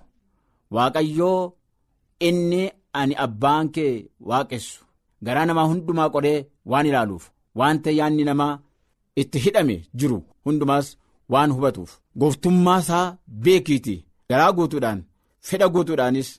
waaqayyoo 0.77 1.39
inni 2.28 2.62
ani 3.00 3.16
abbaan 3.26 3.68
kee 3.76 3.94
waaqessu 4.30 4.80
garaa 5.26 5.46
namaa 5.50 5.68
hundumaa 5.72 6.10
qoree 6.16 6.40
waan 6.72 6.86
ilaaluuf 6.90 7.24
wanta 7.60 7.90
yaanni 8.00 8.24
namaa 8.30 8.54
itti 9.22 9.38
hidhame 9.46 9.76
jiru 10.00 10.18
hundumaas 10.46 10.88
waan 11.34 11.52
hubatuuf. 11.56 11.92
Gooftummaa 12.20 12.80
isaa 12.84 13.06
beekiitii 13.44 14.00
garaa 14.30 14.52
guutuudhaan 14.58 15.00
fedha 15.48 15.68
guutuudhaanis 15.74 16.30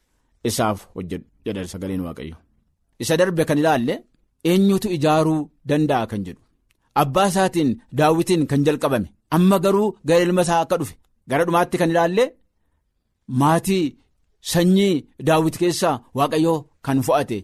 isaaf 0.49 0.79
hojjedhu. 0.95 1.27
jedha 1.47 1.63
sagaleen 1.73 2.01
waaqayyo 2.07 2.37
isa 3.03 3.17
darbe 3.21 3.43
kan 3.49 3.59
ilaalle 3.63 3.95
eenyutu 4.51 4.89
ijaaruu 4.97 5.41
danda'a 5.69 6.07
kan 6.11 6.23
jedhu. 6.27 6.43
Abbaa 7.03 7.27
isaatiin 7.31 7.71
daawwitiin 7.99 8.43
kan 8.51 8.65
jalqabame. 8.67 9.09
Amma 9.37 9.57
garuu 9.65 9.89
gara 10.09 10.23
ilma 10.27 10.43
isaa 10.47 10.61
akka 10.65 10.77
dhufe 10.81 10.95
gara 11.31 11.45
dhumaatti 11.47 11.77
kan 11.81 11.91
ilaalle 11.93 12.25
maatii 13.41 13.85
sanyii 14.53 14.95
daawwit 15.27 15.57
keessaa 15.63 15.97
waaqayyoo 16.19 16.59
kan 16.87 16.99
fo'ate 17.07 17.39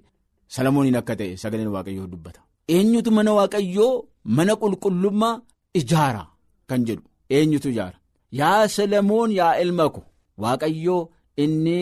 Salamooniin 0.55 0.99
akka 1.01 1.15
ta'e 1.19 1.37
sagaleen 1.43 1.71
waaqayyoo 1.77 2.07
dubbata. 2.13 2.41
Eenyutu 2.75 3.11
mana 3.17 3.31
waaqayyoo 3.39 3.95
mana 4.37 4.53
qulqullummaa 4.63 5.41
ijaara 5.81 6.23
kan 6.69 6.81
jedhu 6.87 7.05
eenyutu 7.37 7.69
ijaara. 7.73 7.99
Yaa 8.41 8.69
Salamoon 8.77 9.31
yaa 9.39 9.55
ilma 9.63 9.87
ko 9.95 10.01
waaqayyoo 10.43 11.03
inni 11.45 11.79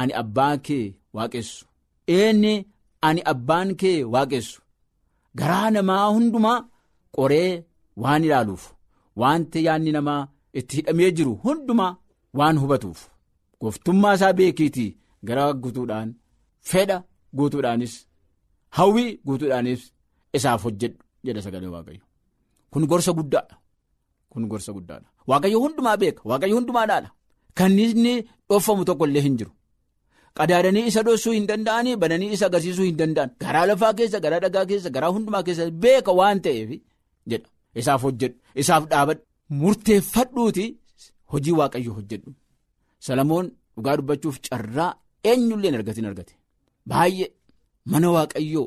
ani 0.00 0.12
abbaan 0.22 0.56
kee 0.66 0.84
waaqessu. 1.16 1.64
Inni 2.20 2.54
ani 3.06 3.20
abbaan 3.32 3.68
kee 3.80 3.98
waaqessu. 4.14 4.58
Garaa 5.38 5.70
namaa 5.74 6.06
hundumaa 6.14 6.58
qoree 7.16 7.52
waan 8.02 8.24
ilaaluuf 8.26 8.64
wanti 9.20 9.58
yaadni 9.66 9.90
namaa 9.96 10.22
itti 10.58 10.74
hidhamee 10.78 11.10
jiru 11.16 11.32
hundumaa 11.44 11.92
waan 12.38 12.56
hubatuuf 12.62 13.00
gooftummaa 13.60 14.14
isaa 14.18 14.32
beekiitii 14.38 14.90
garaa 15.28 15.52
guutuudhaan 15.62 16.14
fedha 16.70 16.96
guutuudhaanis 17.36 17.94
hawwii 18.78 19.10
guutuudhaanis 19.26 19.82
isaaf 20.36 20.62
hojjedhu 20.64 20.98
jedha 21.24 21.42
sagalee 21.46 21.68
waaqayyo. 21.74 22.04
Kun 22.70 22.86
gorsa 22.90 23.12
guddaadha. 23.18 23.56
Kun 24.30 24.46
gorsa 24.50 24.72
guddaadha. 24.76 25.08
Waaqayyo 25.30 25.58
hundumaa 25.64 25.96
beeka. 26.02 26.20
Waaqayyo 26.30 26.54
hundumaa 26.58 26.86
dhaala 26.90 27.10
kan 27.58 27.78
inni 27.84 28.14
dhoofamu 28.48 28.84
tokko 28.88 29.06
illee 29.08 29.22
hin 29.26 29.36
jiru. 29.38 29.52
qadaadanii 30.38 30.86
isa 30.90 31.02
dhossuu 31.06 31.32
hin 31.34 31.46
danda'anii 31.50 31.96
bananii 32.00 32.32
isa 32.36 32.46
agarsiisuu 32.46 32.84
hin 32.88 32.96
danda'an. 33.00 33.30
Garaa 33.42 33.66
lafaa 33.68 33.92
keessa 33.98 34.18
garaa 34.24 34.40
dhagaa 34.44 34.64
keessa 34.70 34.90
garaa 34.96 35.08
hundumaa 35.14 35.42
keessa 35.46 35.70
beeka 35.84 36.12
waan 36.18 36.40
ta'eef 36.46 36.70
jedha. 37.30 37.48
Isaaf 37.80 38.02
hojjedhu. 38.06 38.36
Isaaf 38.62 38.84
dhaabadhu. 38.90 39.22
Murteeffadhuuti 39.62 40.64
hojii 41.32 41.52
waaqayyo 41.60 41.92
hojjedhu 41.98 42.30
salamoon 43.06 43.46
dhugaa 43.76 43.96
dubbachuuf 43.98 44.36
carraa 44.46 44.90
eenyullee 45.30 45.70
hin 45.70 45.78
argatin 45.80 46.06
argate. 46.10 46.34
Baay'ee 46.90 47.28
mana 47.92 48.08
waaqayyoo 48.16 48.66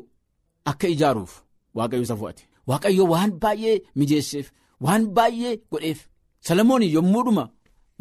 akka 0.70 0.86
ijaaruuf 0.94 1.32
waaqayyo 1.78 2.02
isa 2.06 2.16
fo'ate 2.20 2.42
waaqayyo 2.70 3.04
waan 3.12 3.30
baay'ee 3.42 3.76
mijeesseef 3.98 4.46
waan 4.86 5.02
baay'ee 5.16 5.52
godheef. 5.72 6.00
Salamoon 6.46 6.82
yommuudhuma 6.96 7.44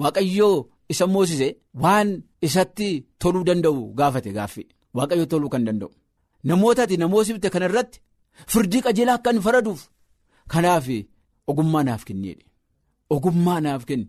waaqayyoo 0.03 0.57
isa 0.91 1.05
moosise 1.13 1.47
waan 1.83 2.09
isatti 2.47 2.89
toluu 3.21 3.43
danda'u 3.49 3.81
gaafate 3.99 4.31
gaaffii 4.37 4.67
waaqayyo 4.97 5.25
toluu 5.31 5.49
kan 5.53 5.63
danda'u. 5.67 5.91
Namootatti 6.49 6.95
namoosifte 7.01 7.47
kana 7.53 7.65
irratti 7.69 7.97
firdii 8.51 8.81
qajeelaa 8.85 9.17
akka 9.19 9.29
inni 9.31 9.43
faraduuf 9.47 9.81
kanaaf 10.51 10.85
ogummaa 11.49 11.83
naaf 11.87 12.03
kenneedha. 12.07 12.45
Ogummaa 13.15 13.59
naaf 13.65 13.83
kenni 13.89 14.07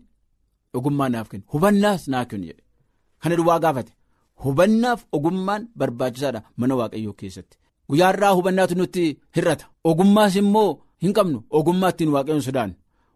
ogummaa 0.77 1.09
naaf 1.09 1.27
kenni 1.31 1.45
hubannaas 1.53 2.07
naaf 2.07 2.27
kenni 2.27 2.47
jedhe. 2.47 2.63
Kana 3.21 3.35
duwwaa 3.35 3.59
gaafate. 3.59 3.93
Hubannaaf 4.43 5.05
ogummaan 5.11 5.67
barbaachisaadha 5.75 6.41
mana 6.57 6.75
waaqayyoo 6.79 7.13
keessatti. 7.13 7.57
Guyyaarraa 7.89 8.31
hubannaatu 8.37 8.75
nutti 8.75 9.19
hir'ata. 9.35 9.65
Ogummaas 9.83 10.35
immoo 10.35 10.69
hin 11.01 11.13
qabnu. 11.13 11.43
Ogummaa 11.49 11.89
ittiin 11.93 12.09
waaqayyoon 12.15 12.41
sodaannu. 12.47 12.75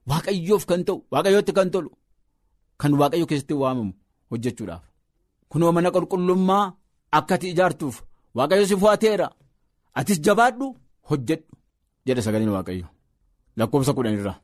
Waaqayyoof 0.10 0.66
kan 0.70 0.84
ta'u 0.86 0.98
waaqayyootti 1.12 1.54
kan 1.58 1.70
tolu. 1.72 1.90
Kan 2.82 2.94
waaqayyo 3.00 3.26
keessatti 3.30 3.54
waamamu 3.54 3.94
hojjechuudhaaf. 4.32 4.84
Kunoo 5.50 5.72
mana 5.72 5.90
qulqullummaa 5.96 6.74
akka 7.12 7.36
ati 7.36 7.48
ijaartuuf 7.54 7.96
waaqayyo 8.38 8.66
si 8.68 8.76
fo'ateera 8.82 9.28
atis 10.00 10.20
jabaadhu 10.26 10.68
hojjedhu 11.10 11.54
jedha 12.06 12.22
sagaleen 12.26 12.50
waaqayyo 12.56 12.88
lakkoofsa 13.58 13.94
kudhanirraa 13.94 14.38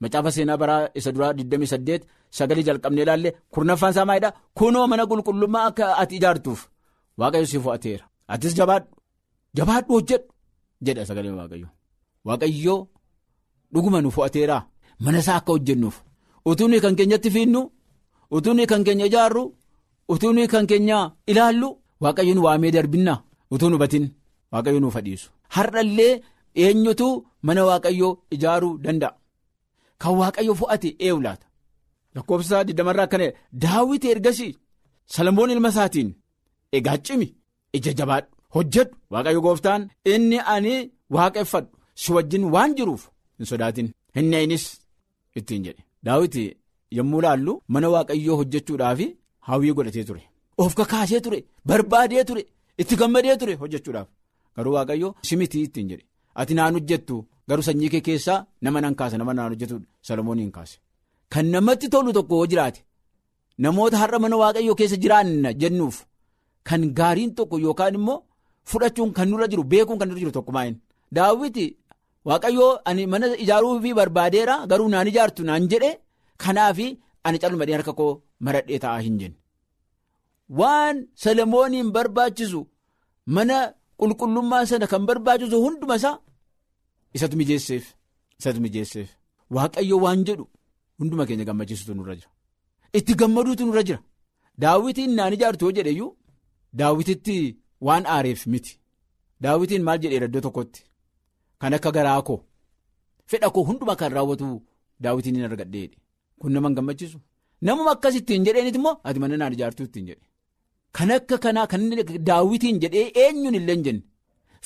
macaafa 0.00 0.30
seenaa 0.34 0.56
baraa 0.62 0.88
isa 0.98 1.12
duraa 1.12 1.32
28 1.32 2.00
sagalee 2.30 2.64
jalqabnee 2.68 3.02
ilaalle 3.06 3.30
kurnaffaan 3.52 3.92
isaa 3.94 4.04
maalidha 4.08 4.30
kunoo 4.58 4.86
mana 4.90 5.04
qulqullummaa 5.10 5.64
akka 5.70 5.84
ati 6.02 6.16
ijaartuuf 6.20 6.60
waaqayyo 7.18 7.46
si 7.46 7.58
fo'ateera 7.64 8.04
atis 8.32 8.54
jabaadhu. 8.58 8.88
Jabaadhu 9.56 9.92
hojjedhu 9.94 10.28
jedha 10.86 11.06
sagaleen 11.08 11.36
waaqayyo. 11.40 11.68
Waaqayyo 12.26 12.76
dhuguma 13.72 13.98
nu 14.02 14.10
fo'ateeraa 14.16 14.62
mana 15.00 15.18
isaa 15.22 15.36
akka 15.40 15.52
hojjennuuf. 15.52 15.96
utuun 16.50 16.80
kan 16.80 16.94
keenyatti 16.98 17.30
fiinnu 17.34 17.60
utuun 18.36 18.60
kan 18.70 18.84
keenya 18.86 19.06
ijaarru 19.10 19.44
utuun 20.12 20.38
kan 20.52 20.66
keenya 20.70 20.98
ilaallu 21.30 21.68
waaqayyo 22.02 22.34
nu 22.34 22.42
waamee 22.46 22.70
darbinnaa. 22.76 23.22
Utuu 23.50 23.70
nu 23.70 23.78
batin 23.82 24.04
waaqayyo 24.52 24.80
nuuf 24.80 24.94
fadhiisu. 24.96 25.28
Har'allee 25.54 26.20
eenyutu 26.64 27.08
mana 27.46 27.62
waaqayyoo 27.68 28.18
ijaaruu 28.34 28.78
danda'a? 28.84 29.16
Kan 30.00 30.14
waaqayyo 30.20 30.54
fo'ate 30.60 30.88
eenyu 31.04 31.20
laata 31.26 31.46
lakkoofsa 32.18 32.62
20 32.70 32.90
irraa 32.92 33.06
akkana 33.08 33.28
daawwiti 33.64 34.10
ergasii 34.14 34.52
salamoon 35.16 35.50
ilma 35.56 35.68
isaatiin 35.74 36.10
egaa 36.78 36.96
cimi 37.06 37.28
ija 37.76 37.92
jabaadhu 37.98 38.28
hojjedhu. 38.54 38.94
Waaqayyo 39.12 39.40
gooftaan 39.46 39.82
inni 40.14 40.38
ani 40.54 40.74
waaqeffadhu 41.16 41.70
si 42.02 42.12
wajjin 42.16 42.44
waan 42.54 42.74
jiruuf 42.78 43.02
hin 43.38 43.46
sodaatin. 43.50 43.88
Hin 44.16 44.26
neeynis 44.32 44.64
ittiin 45.38 45.64
jedhe. 45.66 45.82
daawiti 46.06 46.42
yommuu 46.96 47.20
laallu 47.24 47.52
mana 47.74 47.88
waaqayyoo 47.94 48.36
hojjechuudhaaf 48.40 49.00
hawwii 49.48 49.72
godhatee 49.76 50.04
ture. 50.08 50.22
Of 50.62 50.74
kakaasee 50.78 51.20
ture 51.24 51.38
barbaadee 51.68 52.24
ture 52.28 52.42
itti 52.82 52.96
gammadee 53.00 53.36
ture 53.40 53.54
hojjechuudhaaf. 53.62 54.08
Garuu 54.56 54.72
waaqayyoo 54.76 55.14
simitii 55.28 55.62
ittiin 55.68 55.88
jedhe. 55.90 56.04
Ati 56.40 56.54
naan 56.58 56.74
hojjettu 56.78 57.16
garuu 57.48 57.62
sanyii 57.68 57.88
kee 57.92 58.00
keessaa 58.08 58.44
nama 58.62 58.80
nan 58.84 58.94
kaasa 59.00 59.18
nama 59.20 59.34
naan 59.38 59.52
hojjetu 59.52 59.76
salomooniin 60.06 60.50
kaase 60.56 60.78
kan 61.32 61.46
namatti 61.54 61.86
tolu 61.94 62.10
tokko 62.16 62.34
hoo 62.38 62.46
jiraate 62.52 62.80
namoota 63.62 63.96
har'a 64.02 64.18
mana 64.22 64.36
waaqayyoo 64.42 64.76
keessa 64.78 64.96
jiraanna 65.02 65.50
jennuuf 65.60 65.96
kan 66.68 66.82
gaariin 66.98 67.32
tokko 67.38 67.56
yookaan 67.64 67.94
immoo 67.98 68.18
fudhachuun 68.70 69.10
kan 69.16 69.28
nurra 69.30 69.46
jiru 69.52 69.64
beekuun 69.72 69.98
kan 70.00 70.08
nurra 70.08 70.20
jiru 70.22 70.32
tokko 70.38 70.52
maa'in 70.56 70.76
daawwiti. 71.16 71.66
Waaqayyoo 72.28 72.72
ani 72.88 73.02
mana 73.12 73.26
ijaaruu 73.44 73.74
fi 73.84 73.90
barbaadeera 73.98 74.54
garuu 74.70 74.88
naan 74.92 75.08
ijaartu 75.10 75.42
naan 75.48 75.64
jedhe 75.72 75.90
kanaaf 76.42 76.78
ani 77.26 77.38
calmadhee 77.42 77.76
harka 77.76 77.92
koo 78.00 78.12
maradhee 78.44 78.78
taa'aa 78.84 79.00
hin 79.06 79.16
jenne. 79.20 79.36
Waan 80.58 80.96
Salomooniin 81.22 81.88
barbaachisu 81.96 82.60
mana 83.36 83.56
qulqullummaa 84.00 84.64
sana 84.70 84.86
kan 84.92 85.02
barbaachisu 85.08 85.56
hunduma 85.64 85.94
isaa 86.00 86.16
isatu 87.16 87.36
mijeesseef 87.40 87.84
isatu 88.40 88.60
mijeesseef 88.64 89.08
waaqayyo 89.56 89.96
waan 90.04 90.20
jedhu 90.28 90.44
hunduma 90.98 91.26
keenya 91.26 91.44
gammachiisutu 91.48 91.94
nurra 91.94 92.14
jira. 92.18 92.30
Itti 92.98 93.14
gammaduutu 93.20 93.66
nurra 93.66 93.82
jira. 93.88 94.00
Daawwitiin 94.62 95.14
naan 95.16 95.32
ijaartu 95.36 95.64
yoo 95.66 95.72
jedheyyuu 95.78 96.10
daawwititti 96.78 97.36
waan 97.86 98.04
aareef 98.06 98.46
miti. 98.46 98.78
Daawwitiin 99.42 99.82
maal 99.86 99.98
jedheera 100.02 100.26
iddoo 100.26 100.40
tokkotti. 100.46 100.80
Kan 101.60 101.74
akka 101.74 101.90
garaa 101.96 102.22
koo 102.22 102.40
fedha 103.30 103.50
koo 103.54 103.62
hundumaa 103.68 103.96
kan 104.00 104.12
raawwatu 104.16 104.46
daawwitiin 105.04 105.34
hin 105.36 105.44
argadheedhe 105.48 105.96
kun 106.40 106.52
nama 106.52 106.68
hin 106.68 106.74
gammachiisu 106.76 107.18
namuma 107.68 107.90
akkas 107.94 108.14
ittiin 108.20 108.44
jedheenit 108.46 108.76
immoo 108.78 108.94
ati 109.08 109.18
mana 109.22 109.36
naan 109.40 109.52
ijaartuu 109.56 109.84
ittiin 109.88 110.06
jedhe 110.10 110.26
kan 110.98 111.10
akka 111.16 111.38
kanaa 111.44 111.66
kan 111.72 111.82
daawwitiin 112.28 112.78
jedhee 112.84 113.04
eenyuun 113.24 113.54
illee 113.60 113.74
hin 113.76 113.82
jenne 113.88 114.02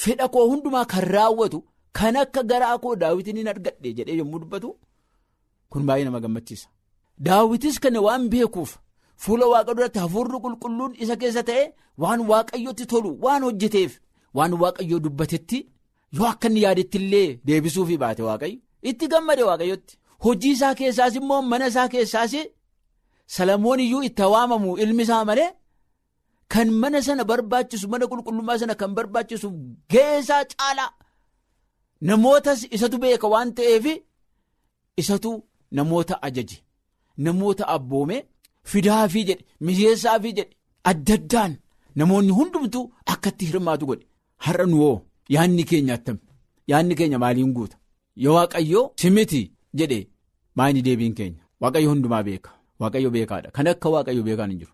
fedha 0.04 0.28
koo 0.36 0.44
hundumaa 0.50 0.84
kan 0.92 1.04
raawwatu 1.14 1.60
kan 2.00 2.16
akka 2.22 2.42
garaa 2.52 2.76
koo 2.84 2.94
daawwitiin 3.02 3.36
hin 3.42 3.48
argadhe 3.54 3.92
jedhee 3.98 4.16
yommuu 4.20 4.38
dubbatu 4.44 4.70
kun 5.72 5.82
baay'ee 5.88 6.04
nama 6.08 6.20
gammachiisa. 6.24 6.66
Daawwitis 7.26 7.76
kana 7.82 8.00
waan 8.06 8.24
beekuuf 8.32 8.70
fuula 9.24 9.46
waaqa 9.52 9.72
duratti 9.76 9.98
hafuurri 10.04 10.38
qulqulluun 10.44 10.92
isa 11.02 11.14
keessa 11.20 11.42
ta'e 11.48 11.64
waan 12.02 12.20
waaqayyotti 12.30 12.84
tolu 12.92 13.10
waan 13.24 13.42
hojjeteef 13.46 13.92
waan 14.36 14.52
waaqayyoo 14.62 15.00
dubbatetti. 15.04 15.58
yoo 16.16 16.26
akka 16.32 16.46
inni 16.48 16.60
yaadetti 16.64 16.96
illee 17.00 17.28
deebisuufi 17.46 17.96
baate 18.02 18.22
waaqayyo. 18.28 18.58
Itti 18.90 19.06
gammade 19.12 19.42
waaqayyotti. 19.50 19.92
Hojii 20.24 20.52
isaa 20.56 20.74
keessaas 20.78 21.14
immoo 21.20 21.42
mana 21.50 21.66
isaa 21.72 21.88
keessaas 21.92 22.32
salamoon 23.34 23.80
iyyuu 23.84 24.02
itti 24.08 24.22
waamamu 24.34 24.70
ilmi 24.82 25.02
isaa 25.06 25.24
malee 25.28 25.50
kan 26.52 26.68
mana 26.82 26.98
sana 27.06 27.24
barbaachisu 27.30 27.86
mana 27.92 28.04
qulqullummaa 28.10 28.58
sana 28.60 28.74
kan 28.80 28.92
barbaachisu 28.96 29.48
geessaa 29.92 30.42
caalaa. 30.52 30.90
Namootas 32.08 32.60
isatu 32.76 32.96
beeka 33.02 33.26
waan 33.34 33.50
ta'eef 33.56 33.84
isatu 35.00 35.30
namoota 35.76 36.14
ajaje 36.26 36.58
namoota 37.24 37.68
abboome 37.74 38.16
fidaafii 38.70 39.24
jedhe 39.28 39.44
mijeessaafii 39.66 40.32
jedhe 40.38 40.56
adda 40.90 41.14
addaan 41.20 41.52
namoonni 42.00 42.32
hundumtuu 42.38 42.84
akka 43.12 43.28
itti 43.32 43.46
hirmaatu 43.50 43.86
godhe. 43.90 44.06
Har'a 44.44 44.66
nuwoo. 44.72 45.00
Yaanni 45.34 45.64
keenya 45.70 45.94
attam 45.98 46.18
yaanni 46.70 46.94
keenya 46.98 47.18
maaliin 47.22 47.52
guuta? 47.56 47.76
Yoo 48.24 48.34
waaqayyoo 48.38 48.86
simiti! 49.00 49.42
jedhe 49.78 49.98
maayini 50.56 50.82
deebiin 50.86 51.14
keenya? 51.18 51.42
Waaqayyo 51.62 51.90
hundumaa 51.92 52.22
beeka. 52.28 52.50
Waaqayyo 52.80 53.10
beekaadha. 53.16 53.50
Kan 53.56 53.66
akka 53.72 53.88
waaqayyo 53.94 54.22
beekaan 54.28 54.50
hin 54.52 54.58
jiru. 54.62 54.72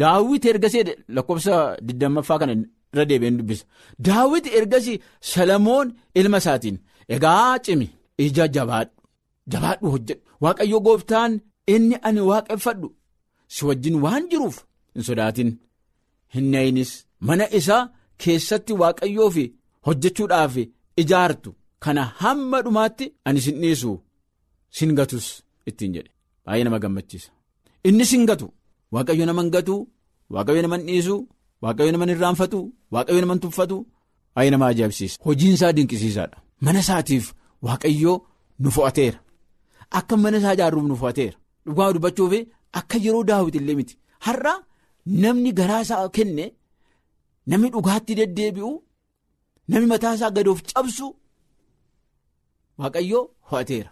Daawwiti 0.00 0.48
ergasii 0.52 0.84
lakkoofsa 1.16 1.54
digdammaffaa 1.86 2.38
kana 2.40 2.52
irra 2.92 3.04
deebiin 3.10 3.38
dubbisa. 3.38 3.64
Daawwiti 4.06 4.48
ergasii 4.58 4.98
salamoon 5.32 5.94
ilma 6.20 6.38
isaatiin 6.42 6.78
egaa 7.16 7.58
cimi 7.64 7.88
ija 8.26 8.48
jabaadhu 8.56 8.92
jabaadhu 9.52 9.86
hojjedhu. 9.94 10.22
Waaqayyo 10.44 10.78
gooftaan 10.86 11.32
inni 11.74 11.96
ani 12.08 12.20
waaqeffadhu. 12.30 12.88
Si 13.54 13.60
wajjin 13.68 13.96
waan 14.04 14.24
jiruuf 14.30 14.56
hin 14.94 15.02
sodaatin. 15.08 15.50
Hin 16.34 16.46
nayinis 16.52 16.90
mana 17.28 17.44
isaa 17.58 17.82
keessatti 18.22 18.72
waaqayyoof 18.82 19.36
hojjechuudhaaf 19.86 20.54
ijaartu. 21.02 21.50
Kana 21.84 22.02
hamma 22.20 22.58
dhumaatti 22.64 23.06
ani 23.28 23.40
sin 23.44 23.56
dhiisu 23.62 23.90
sin 24.76 24.90
gatus 24.98 25.26
ittiin 25.68 25.92
jedhe. 25.96 26.10
Baay'ee 26.44 26.64
nama 26.66 26.78
gammachiisa. 26.84 27.30
Inni 27.88 28.04
sin 28.10 28.24
gatu. 28.30 28.46
Waaqayyo 28.94 29.24
nama 29.26 29.42
hin 29.42 29.50
gatu. 29.56 29.76
Waaqayyo 30.34 30.62
nama 30.62 30.76
hin 30.78 30.86
dhiisu. 30.88 31.16
Waaqayyo 31.62 31.92
nama 31.92 32.04
hin 32.04 32.14
irraanfatu. 32.16 32.60
Waaqayyo 32.94 33.20
nama 33.22 33.34
hin 33.34 33.42
tuffatu. 33.44 33.76
Baay'ee 34.34 34.50
nama 34.54 34.66
ajaa'ibsiisa. 34.72 35.16
Hojiinsaa 35.26 35.72
dinqisiisaadha. 35.76 36.38
Mana 36.64 36.78
isaatiif 36.84 37.24
waaqayyoo 37.66 38.16
nu 38.62 38.68
fo'ateera 38.76 39.18
akka 39.98 40.14
mana 40.22 40.36
isaa 40.40 40.54
ijaarruuf 40.56 40.86
nu 40.88 40.96
fo'ateera 41.02 41.36
dhugaa 41.66 41.92
dubbachuuf 41.94 42.32
akka 42.78 42.96
yeroo 43.04 43.24
daawwiti 43.30 43.58
illee 43.60 43.74
miti. 43.80 43.94
Har'a 44.26 44.52
namni 45.22 45.50
garaa 45.58 45.80
isaa 45.86 46.08
kenne 46.16 46.44
namni 47.50 47.68
dhugaatti 47.74 48.12
deddeebi'u 48.18 48.72
namni 49.68 49.86
mataa 49.92 50.14
isaa 50.18 50.30
gadoof 50.36 50.60
cabsu 50.70 51.06
waaqayyoo 52.80 53.24
fo'ateera 53.50 53.90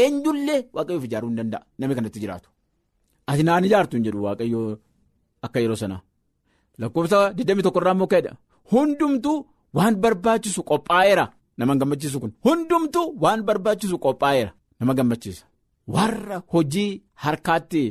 eenyullee 0.00 0.60
waaqayyoof 0.76 1.04
ijaaruu 1.08 1.30
hin 1.30 1.38
danda'a 1.40 1.62
namni 1.78 1.94
kanatti 1.98 2.20
jiraatu. 2.22 2.48
Ati 3.30 3.42
naan 3.48 3.64
ijaartu 3.68 3.96
hin 3.96 4.04
jedhu 4.06 4.20
waaqayyoo 4.26 4.68
akka 5.46 5.58
yeroo 5.64 5.76
sanaa. 5.82 6.00
Lakkoofsa 6.80 7.18
21 7.38 7.76
irraa 7.80 7.94
immoo 7.96 8.06
ka'edha 8.12 8.32
hundumtuu 8.72 9.38
waan 9.76 9.94
barbaachisu 10.02 10.60
qophaa'eera. 10.70 11.24
Nama 11.58 11.74
gammachiisu 11.80 12.20
kun. 12.22 12.32
Hundumtuu 12.46 13.06
waan 13.22 13.40
barbaachisu 13.48 13.96
qophaa'eera 14.04 14.50
nama 14.80 14.94
gammachiisa 14.98 15.44
warra 15.96 16.42
hojii 16.54 16.90
harkaatti 17.24 17.82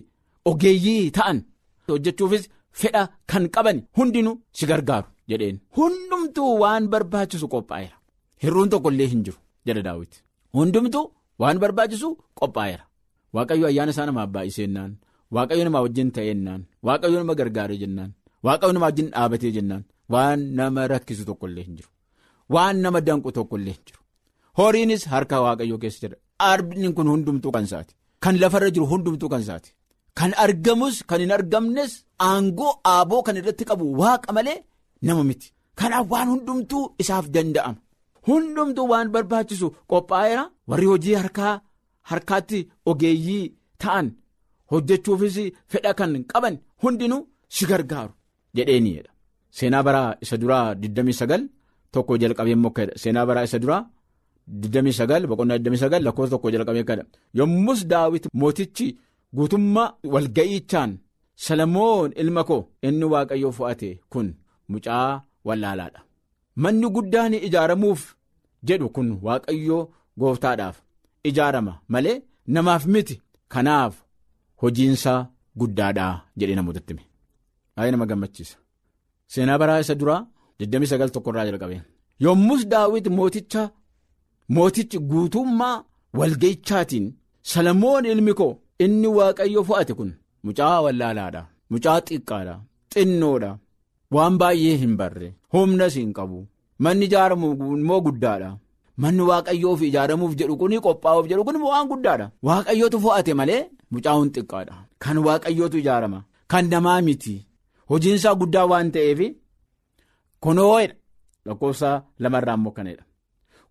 ogeeyyii 0.52 1.12
ta'an 1.18 1.40
hojjechuufis 1.88 2.50
fedha 2.82 3.04
kan 3.32 3.46
qaban 3.56 3.78
hundinuu 3.98 4.36
si 4.58 4.66
gargaaru 4.72 5.08
jedheen. 5.32 5.58
Hundumtuu 5.78 6.52
waan 6.62 6.88
barbaachisu 6.94 7.48
qophaa'eera. 7.54 7.96
Hir'uun 8.44 8.70
tokkollee 8.74 9.08
hin 9.14 9.24
jiru 9.26 9.38
jedha 9.68 9.82
daawwiti 9.88 10.18
hundumtuu 10.58 11.06
waan 11.42 11.60
barbaachisu 11.64 12.10
qophaa'eera. 12.40 12.84
Waaqayyo 13.36 13.66
ayyaana 13.72 13.92
isaa 13.96 14.06
namaaf 14.10 14.30
baay'isee 14.36 14.66
jennaan 14.68 14.92
waaqayyo 15.36 15.64
namaa 15.68 15.82
wajjin 15.86 16.12
ta'ee 16.16 16.28
jennaan 16.32 16.62
waaqayyo 16.90 17.18
nama 17.24 17.36
gargaaree 17.40 17.78
jennaan 17.84 18.12
waaqayyo 18.48 18.74
namaa 18.78 18.88
wajjin 18.90 19.10
dhaabatee 19.16 19.52
jennaan 19.58 19.84
waan 20.16 20.40
nama 20.60 20.88
rakkisu 20.94 21.26
tokkollee 21.30 21.64
hin 21.68 21.76
jiru. 21.80 21.90
Waan 22.56 22.76
nama 22.86 23.02
danqu 23.08 23.32
tokkollee 23.40 23.74
hin 23.78 23.84
jiru. 23.88 24.02
Horiinis 24.58 25.04
harka 25.14 25.42
waaqayyoo 25.46 25.78
keessa 25.84 26.00
jira 26.08 26.18
arbni 26.40 26.94
kun 26.98 27.08
hundumtuu 27.14 27.52
kan 27.56 27.64
isaati. 27.70 27.94
Kan 28.24 28.36
lafarra 28.42 28.70
jiru 28.76 28.86
hundumtuu 28.92 29.30
kan 29.30 29.42
isaati. 29.46 29.70
Kan 30.18 30.32
argamus 30.44 30.96
kan 31.10 31.20
hin 31.22 31.32
argamnes 31.38 31.92
aangoo 32.28 32.72
aaboo 32.94 33.22
kan 33.26 33.38
irratti 33.40 33.66
qabu 33.70 33.86
waaqa 34.02 34.34
malee 34.38 34.58
nama 35.02 35.24
miti. 35.30 35.48
Kanaaf 35.80 36.06
waan 36.12 36.30
hundumtuu 36.34 36.84
isaaf 37.02 37.26
danda'ama. 37.36 37.80
Hundumtuu 38.28 38.88
waan 38.92 39.10
barbaachisu 39.14 39.68
qophaa'eera. 39.92 40.44
Warri 40.70 40.86
hojii 40.92 41.16
harkaa 41.22 41.54
harkaatti 42.10 42.60
ogeeyyii 42.90 43.44
ta'an 43.82 44.08
hojjechuufis 44.72 45.38
fedha 45.72 45.94
kan 46.00 46.12
qaban 46.32 46.56
hundinuu 46.84 47.22
si 47.56 47.66
gargaaru 47.70 48.14
jedheeniidha. 48.56 49.12
Seenaa 49.58 49.84
baraa 49.88 50.16
isa 50.24 50.38
duraa 50.42 50.74
29 50.74 51.48
tokko 51.92 52.18
jalqabee 52.22 52.56
mokkeedha. 52.64 52.94
Seenaa 53.02 53.26
baraa 53.30 53.44
isa 53.50 53.60
duraa 53.64 53.82
29 54.48 55.28
boqonnaa 55.32 55.58
29 55.58 56.04
lakkoofsa 56.06 56.32
tokko 56.34 56.50
jalqabee 56.54 56.84
kadha. 56.90 57.04
Yommus 57.40 57.80
daawit 57.92 58.26
mootichi 58.34 58.88
guutummaa 59.36 59.94
walga'iichaan 60.14 60.92
Salamoon 61.46 62.12
ilma 62.22 62.44
koo 62.50 62.62
inni 62.88 63.06
waaqayyoo 63.14 63.52
fo'ate 63.58 63.90
kun 64.12 64.28
mucaa 64.72 65.22
wallaalaadha. 65.48 66.00
Manni 66.64 66.88
guddaan 66.96 67.34
ijaaramuuf 67.48 68.02
jedhu 68.68 68.90
kun 68.96 69.10
waaqayyoo 69.26 69.84
gooftaadhaaf 70.20 70.78
ijaarama 71.30 71.74
malee 71.94 72.18
namaaf 72.56 72.84
miti 72.94 73.16
kanaaf 73.54 73.94
hojiinsaa 74.62 75.20
guddaadhaa 75.60 76.14
jedhee 76.40 76.56
namootatti 76.60 76.94
hime. 76.94 77.04
Baay'ee 77.76 77.92
nama 77.92 78.06
gammachiisa. 78.12 78.58
Seenaa 79.32 79.58
baraa 79.62 79.80
isa 79.84 79.96
duraa 80.02 80.22
29 80.60 81.10
tokkorraa 81.16 81.46
jalqabee. 81.50 81.82
Yommus 82.26 82.62
daawit 82.74 83.08
mooticha 83.18 83.70
mootichi 84.56 85.00
guutummaa 85.12 85.84
walga'ichaatiin 86.20 87.08
Salamoon 87.52 88.06
ilmi 88.12 88.34
koo 88.40 88.54
inni 88.86 89.10
waaqayyo 89.18 89.62
fo'ate 89.68 89.94
kun 90.00 90.10
mucaa 90.46 90.82
wallaalaadha. 90.86 91.42
Mucaa 91.72 92.00
xiqqaadha. 92.08 92.56
Xinnoodha. 92.94 93.52
Waan 94.16 94.36
baay'ee 94.42 94.76
hin 94.82 94.96
barre. 95.00 95.30
Humnas 95.54 95.96
hin 96.00 96.12
qabu. 96.18 96.40
Manni 96.84 97.06
ijaaramu 97.10 97.48
immoo 97.78 98.02
guddaadha. 98.08 98.50
Manni 99.02 99.24
waaqayyoof 99.30 99.82
ijaaramuuf 99.90 100.36
jedhu 100.42 100.60
kun 100.62 100.76
qophaa'uuf 100.86 101.30
jedhu 101.32 101.48
kun 101.48 101.62
waan 101.70 101.88
guddaadha. 101.92 102.28
Waaqayyootu 102.48 103.04
fo'ate 103.06 103.34
malee 103.40 103.62
mucaa'uun 103.94 104.30
xiqqaadha. 104.36 104.76
Kan 105.04 105.18
waaqayyootu 105.28 105.78
ijaarama. 105.84 106.20
Kan 106.52 106.66
namaa 106.72 107.00
miti. 107.08 107.36
Hojiinsaa 107.90 108.36
guddaa 108.42 108.70
waan 108.72 108.92
ta'eef 108.96 109.20
kunoo 110.44 110.80
lakkoofsa 111.48 111.90
lamarraa 112.24 112.58
immoo 112.60 112.76
kanadha. 112.78 113.07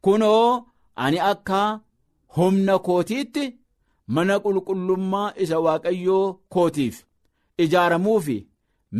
Kunoo 0.06 0.64
ani 1.04 1.18
akka 1.30 1.80
humna 2.36 2.74
kootiitti 2.86 3.44
mana 4.14 4.34
qulqullummaa 4.44 5.32
isa 5.42 5.56
waaqayyoo 5.66 6.26
kootiif 6.54 6.96
ijaaramuuf 7.64 8.26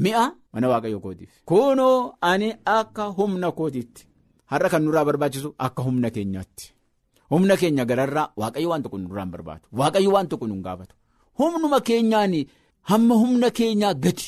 mi'a 0.05 0.25
mana 0.53 0.67
waaqayyoo 0.73 1.01
kootiif. 1.07 1.31
Kunoo 1.51 2.15
ani 2.31 2.49
akka 2.79 3.05
humna 3.19 3.49
kootiitti 3.59 4.03
har'a 4.51 4.69
kan 4.73 4.83
nurraa 4.85 5.05
barbaachisu 5.09 5.55
akka 5.67 5.83
humna 5.87 6.11
keenyaatti. 6.11 6.65
Humna 7.31 7.55
keenya 7.61 7.85
gararraa 7.91 8.33
waaqayyo 8.41 8.69
waan 8.71 8.83
tokko 8.83 8.99
nurraa 8.99 9.25
hin 9.25 9.31
barbaadu. 9.37 9.65
Waaqayyo 9.81 10.11
waan 10.15 10.29
tokko 10.31 10.47
nu 10.47 10.55
hin 10.55 10.63
gaafatu. 10.67 10.95
Humnuma 11.39 11.81
keenyaan 11.81 12.35
hamma 12.91 13.15
humna 13.23 13.51
keenyaa 13.51 13.95
gadi. 13.95 14.27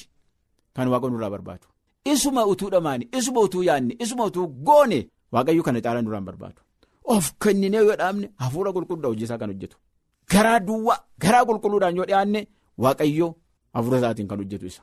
Kan 0.74 0.88
waaqa 0.92 1.08
nurraa 1.10 1.30
barbaadu. 1.34 1.66
Isuma 2.04 2.46
utuu 2.46 2.70
dhamaani, 2.70 3.08
isuma 3.18 3.40
utuu 3.40 3.62
yaadne, 3.62 3.96
isuma 3.98 4.24
utuu 4.30 4.46
goone 4.66 4.98
waaqayyo 5.32 5.62
kana 5.62 5.80
caalaa 5.84 6.02
nurraa 6.02 6.20
hin 6.22 6.26
barbaadu. 6.30 6.60
Of 7.14 7.26
kenninee 7.42 7.80
yoo 7.88 7.96
dhaabne 8.00 8.26
hafuura 8.42 8.72
qulqulluudha 8.76 9.08
hojii 9.12 9.24
isaa 9.28 9.38
kan 9.38 9.50
hojjetu. 9.52 9.76
Garaa 10.32 10.60
duwwaa 10.66 10.98
garaa 11.22 11.44
qulqulluudhaan 11.48 11.96
yoo 11.98 12.06
dhiyaanne 12.08 12.40
waaqayyo 12.84 13.28
hafuura 13.74 13.98
isaatiin 13.98 14.28
kan 14.28 14.38
hojjetu 14.42 14.66
isa. 14.66 14.82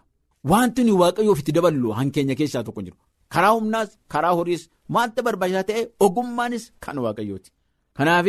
Wanti 0.51 0.83
nuyi 0.83 0.97
waaqayyoof 1.01 1.39
itti 1.39 1.51
daballu 1.57 1.91
hankeenya 1.99 2.35
keessaa 2.39 2.63
tokko 2.63 2.81
jiru. 2.85 2.97
Karaa 3.33 3.51
humnaas 3.57 3.89
karaa 4.13 4.33
horiis 4.39 4.69
wanta 4.95 5.21
barbaachisaa 5.27 5.63
ta'e 5.69 5.81
ogummaanis 6.05 6.71
kan 6.83 6.97
waaqayyooti. 7.05 7.49
Kanaaf 7.97 8.27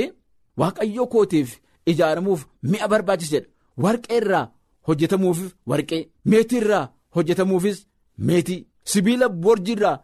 waaqayyo 0.60 1.06
kootiif 1.12 1.50
ijaaramuuf 1.86 2.40
mi'a 2.70 2.88
barbaachisedha. 2.88 3.48
Warqee 3.84 4.16
irraa 4.20 4.46
hojjetamuuf 4.88 5.38
warqee 5.70 6.02
meetii 6.24 6.60
irraa. 6.64 6.86
hojjetamuufis 7.16 7.78
meetii 8.28 8.66
sibiila 8.92 9.26
borjii 9.44 9.72
irraa 9.76 9.98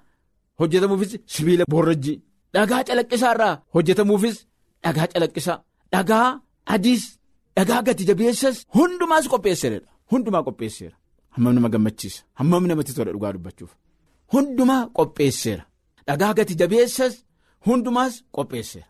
hojjetamuufis 0.61 1.13
sibiila 1.33 1.65
borrajjii 1.73 2.23
dhagaa 2.55 2.83
calaqqisaa 2.89 3.33
irraa 3.35 3.55
hojjetamuufis 3.75 4.37
dhagaa 4.85 5.07
calaqqisaa 5.13 5.59
dhagaa 5.93 6.27
adiis 6.75 7.03
dhagaa 7.57 7.81
gati 7.87 8.05
jabeessas 8.11 8.57
hundumaas 8.77 9.25
qopheesseera 9.33 9.87
hundumaa 10.13 10.43
qopheesseera. 10.49 10.97
Hammam 11.35 11.55
nama 11.57 11.69
gammachiisa. 11.75 12.21
Hammam 12.39 12.65
namatti 12.69 12.93
tola 12.97 13.13
dhugaa 13.15 13.33
dubbachuuf. 13.35 13.71
Hundumaa 14.33 14.83
qopheesseera. 14.97 15.65
Dhagaa 16.09 16.33
gati 16.39 16.55
jabeessas 16.61 17.15
hundumaas 17.67 18.15
qopheesseera. 18.37 18.89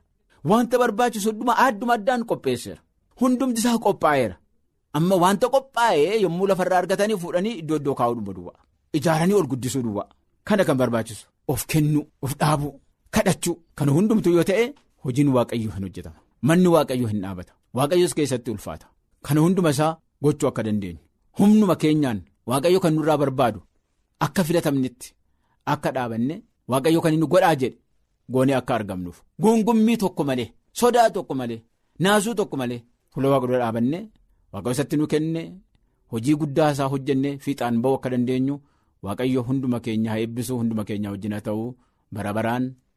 Wanta 0.50 0.76
barbaachisu 0.82 1.26
hundumaa 1.30 1.56
adduma 1.66 1.92
addaan 1.98 2.22
qopheesseera. 2.30 2.80
Hundumti 3.20 3.58
isaa 3.62 3.78
qophaa'eera. 3.86 4.36
amma 4.98 5.16
wanta 5.24 5.46
qophaa'ee 5.54 6.16
yommuu 6.24 6.46
lafarraa 6.50 6.78
argatanii 6.82 7.16
fuudhanii 7.22 7.54
iddoo 7.60 7.76
iddoo 7.80 7.94
kaa'uu 8.00 8.14
dhuma 8.18 8.32
duwwaa 8.38 8.58
ijaaranii 8.98 9.36
ol 9.40 9.46
guddisuu 9.52 9.82
duwwaa 9.86 10.08
kana 10.48 10.62
kan 10.68 10.76
barbaachisu. 10.80 11.24
Of 11.52 11.60
kennuu 11.70 12.04
of 12.24 12.32
dhaabuu 12.40 12.72
kadhachuu 13.14 13.54
kana 13.78 13.92
hundumtuu 13.96 14.32
yoo 14.36 14.44
ta'e 14.50 14.64
hojiin 15.04 15.28
waaqayyoo 15.36 15.72
hin 15.76 15.84
hojjetama. 15.86 16.18
Manni 16.48 16.68
waaqayyoo 16.74 17.08
hin 17.12 17.20
dhaabata. 17.24 17.52
Waaqayyoos 17.76 18.14
keessatti 18.18 18.50
ulfaata. 18.54 18.86
Kana 19.26 19.40
hunduma 19.44 19.70
isaa 19.74 19.96
gochuu 20.22 20.48
akka 20.50 20.62
dandeenyu. 20.66 20.98
Humnuma 21.38 21.76
keenyaan 21.82 22.20
waaqayyo 22.50 22.80
kan 22.84 22.94
nurraa 22.94 23.18
barbaadu 23.22 23.60
akka 24.26 24.44
filatamnetti 24.48 25.08
akka 25.74 25.90
dhaabanne 25.96 26.34
waaqayyo 26.70 27.00
kan 27.04 27.14
inni 27.14 27.26
godhaa 27.34 27.54
jedhe 27.60 27.78
goonee 28.32 28.54
akka 28.60 28.74
argamnuuf. 28.78 29.18
Gungummii 29.42 29.96
tokko 30.02 30.24
malee 30.24 30.48
sodaa 30.80 31.10
tokko 31.10 31.34
malee 31.40 31.60
naasuu 31.98 32.34
tokko 32.40 32.56
malee 32.56 32.80
fuula 33.14 33.28
waaqayyoo 33.32 33.60
dhaabanne. 33.62 33.98
Waaqayyo 34.52 34.72
isatti 34.76 34.96
nu 34.96 35.06
kenne 35.12 35.42
hojii 36.12 36.34
guddaa 36.40 36.70
isaa 36.72 36.88
hojjenne 36.92 37.30
fiixaan 37.44 37.80
ba'uu 37.82 37.94
akka 37.98 38.10
dandeenyu 38.12 38.60
waaqayyo 39.06 39.42
hunduma 39.48 39.80
keenya 39.84 40.10
haa 40.10 40.18
eebbisu 40.24 40.58
hunduma 40.58 40.84
keenya 40.88 41.10
wajjin 41.14 41.32
haa 41.36 41.40
ta'u 41.48 41.64
bara 42.14 42.32
baraan 42.36 42.64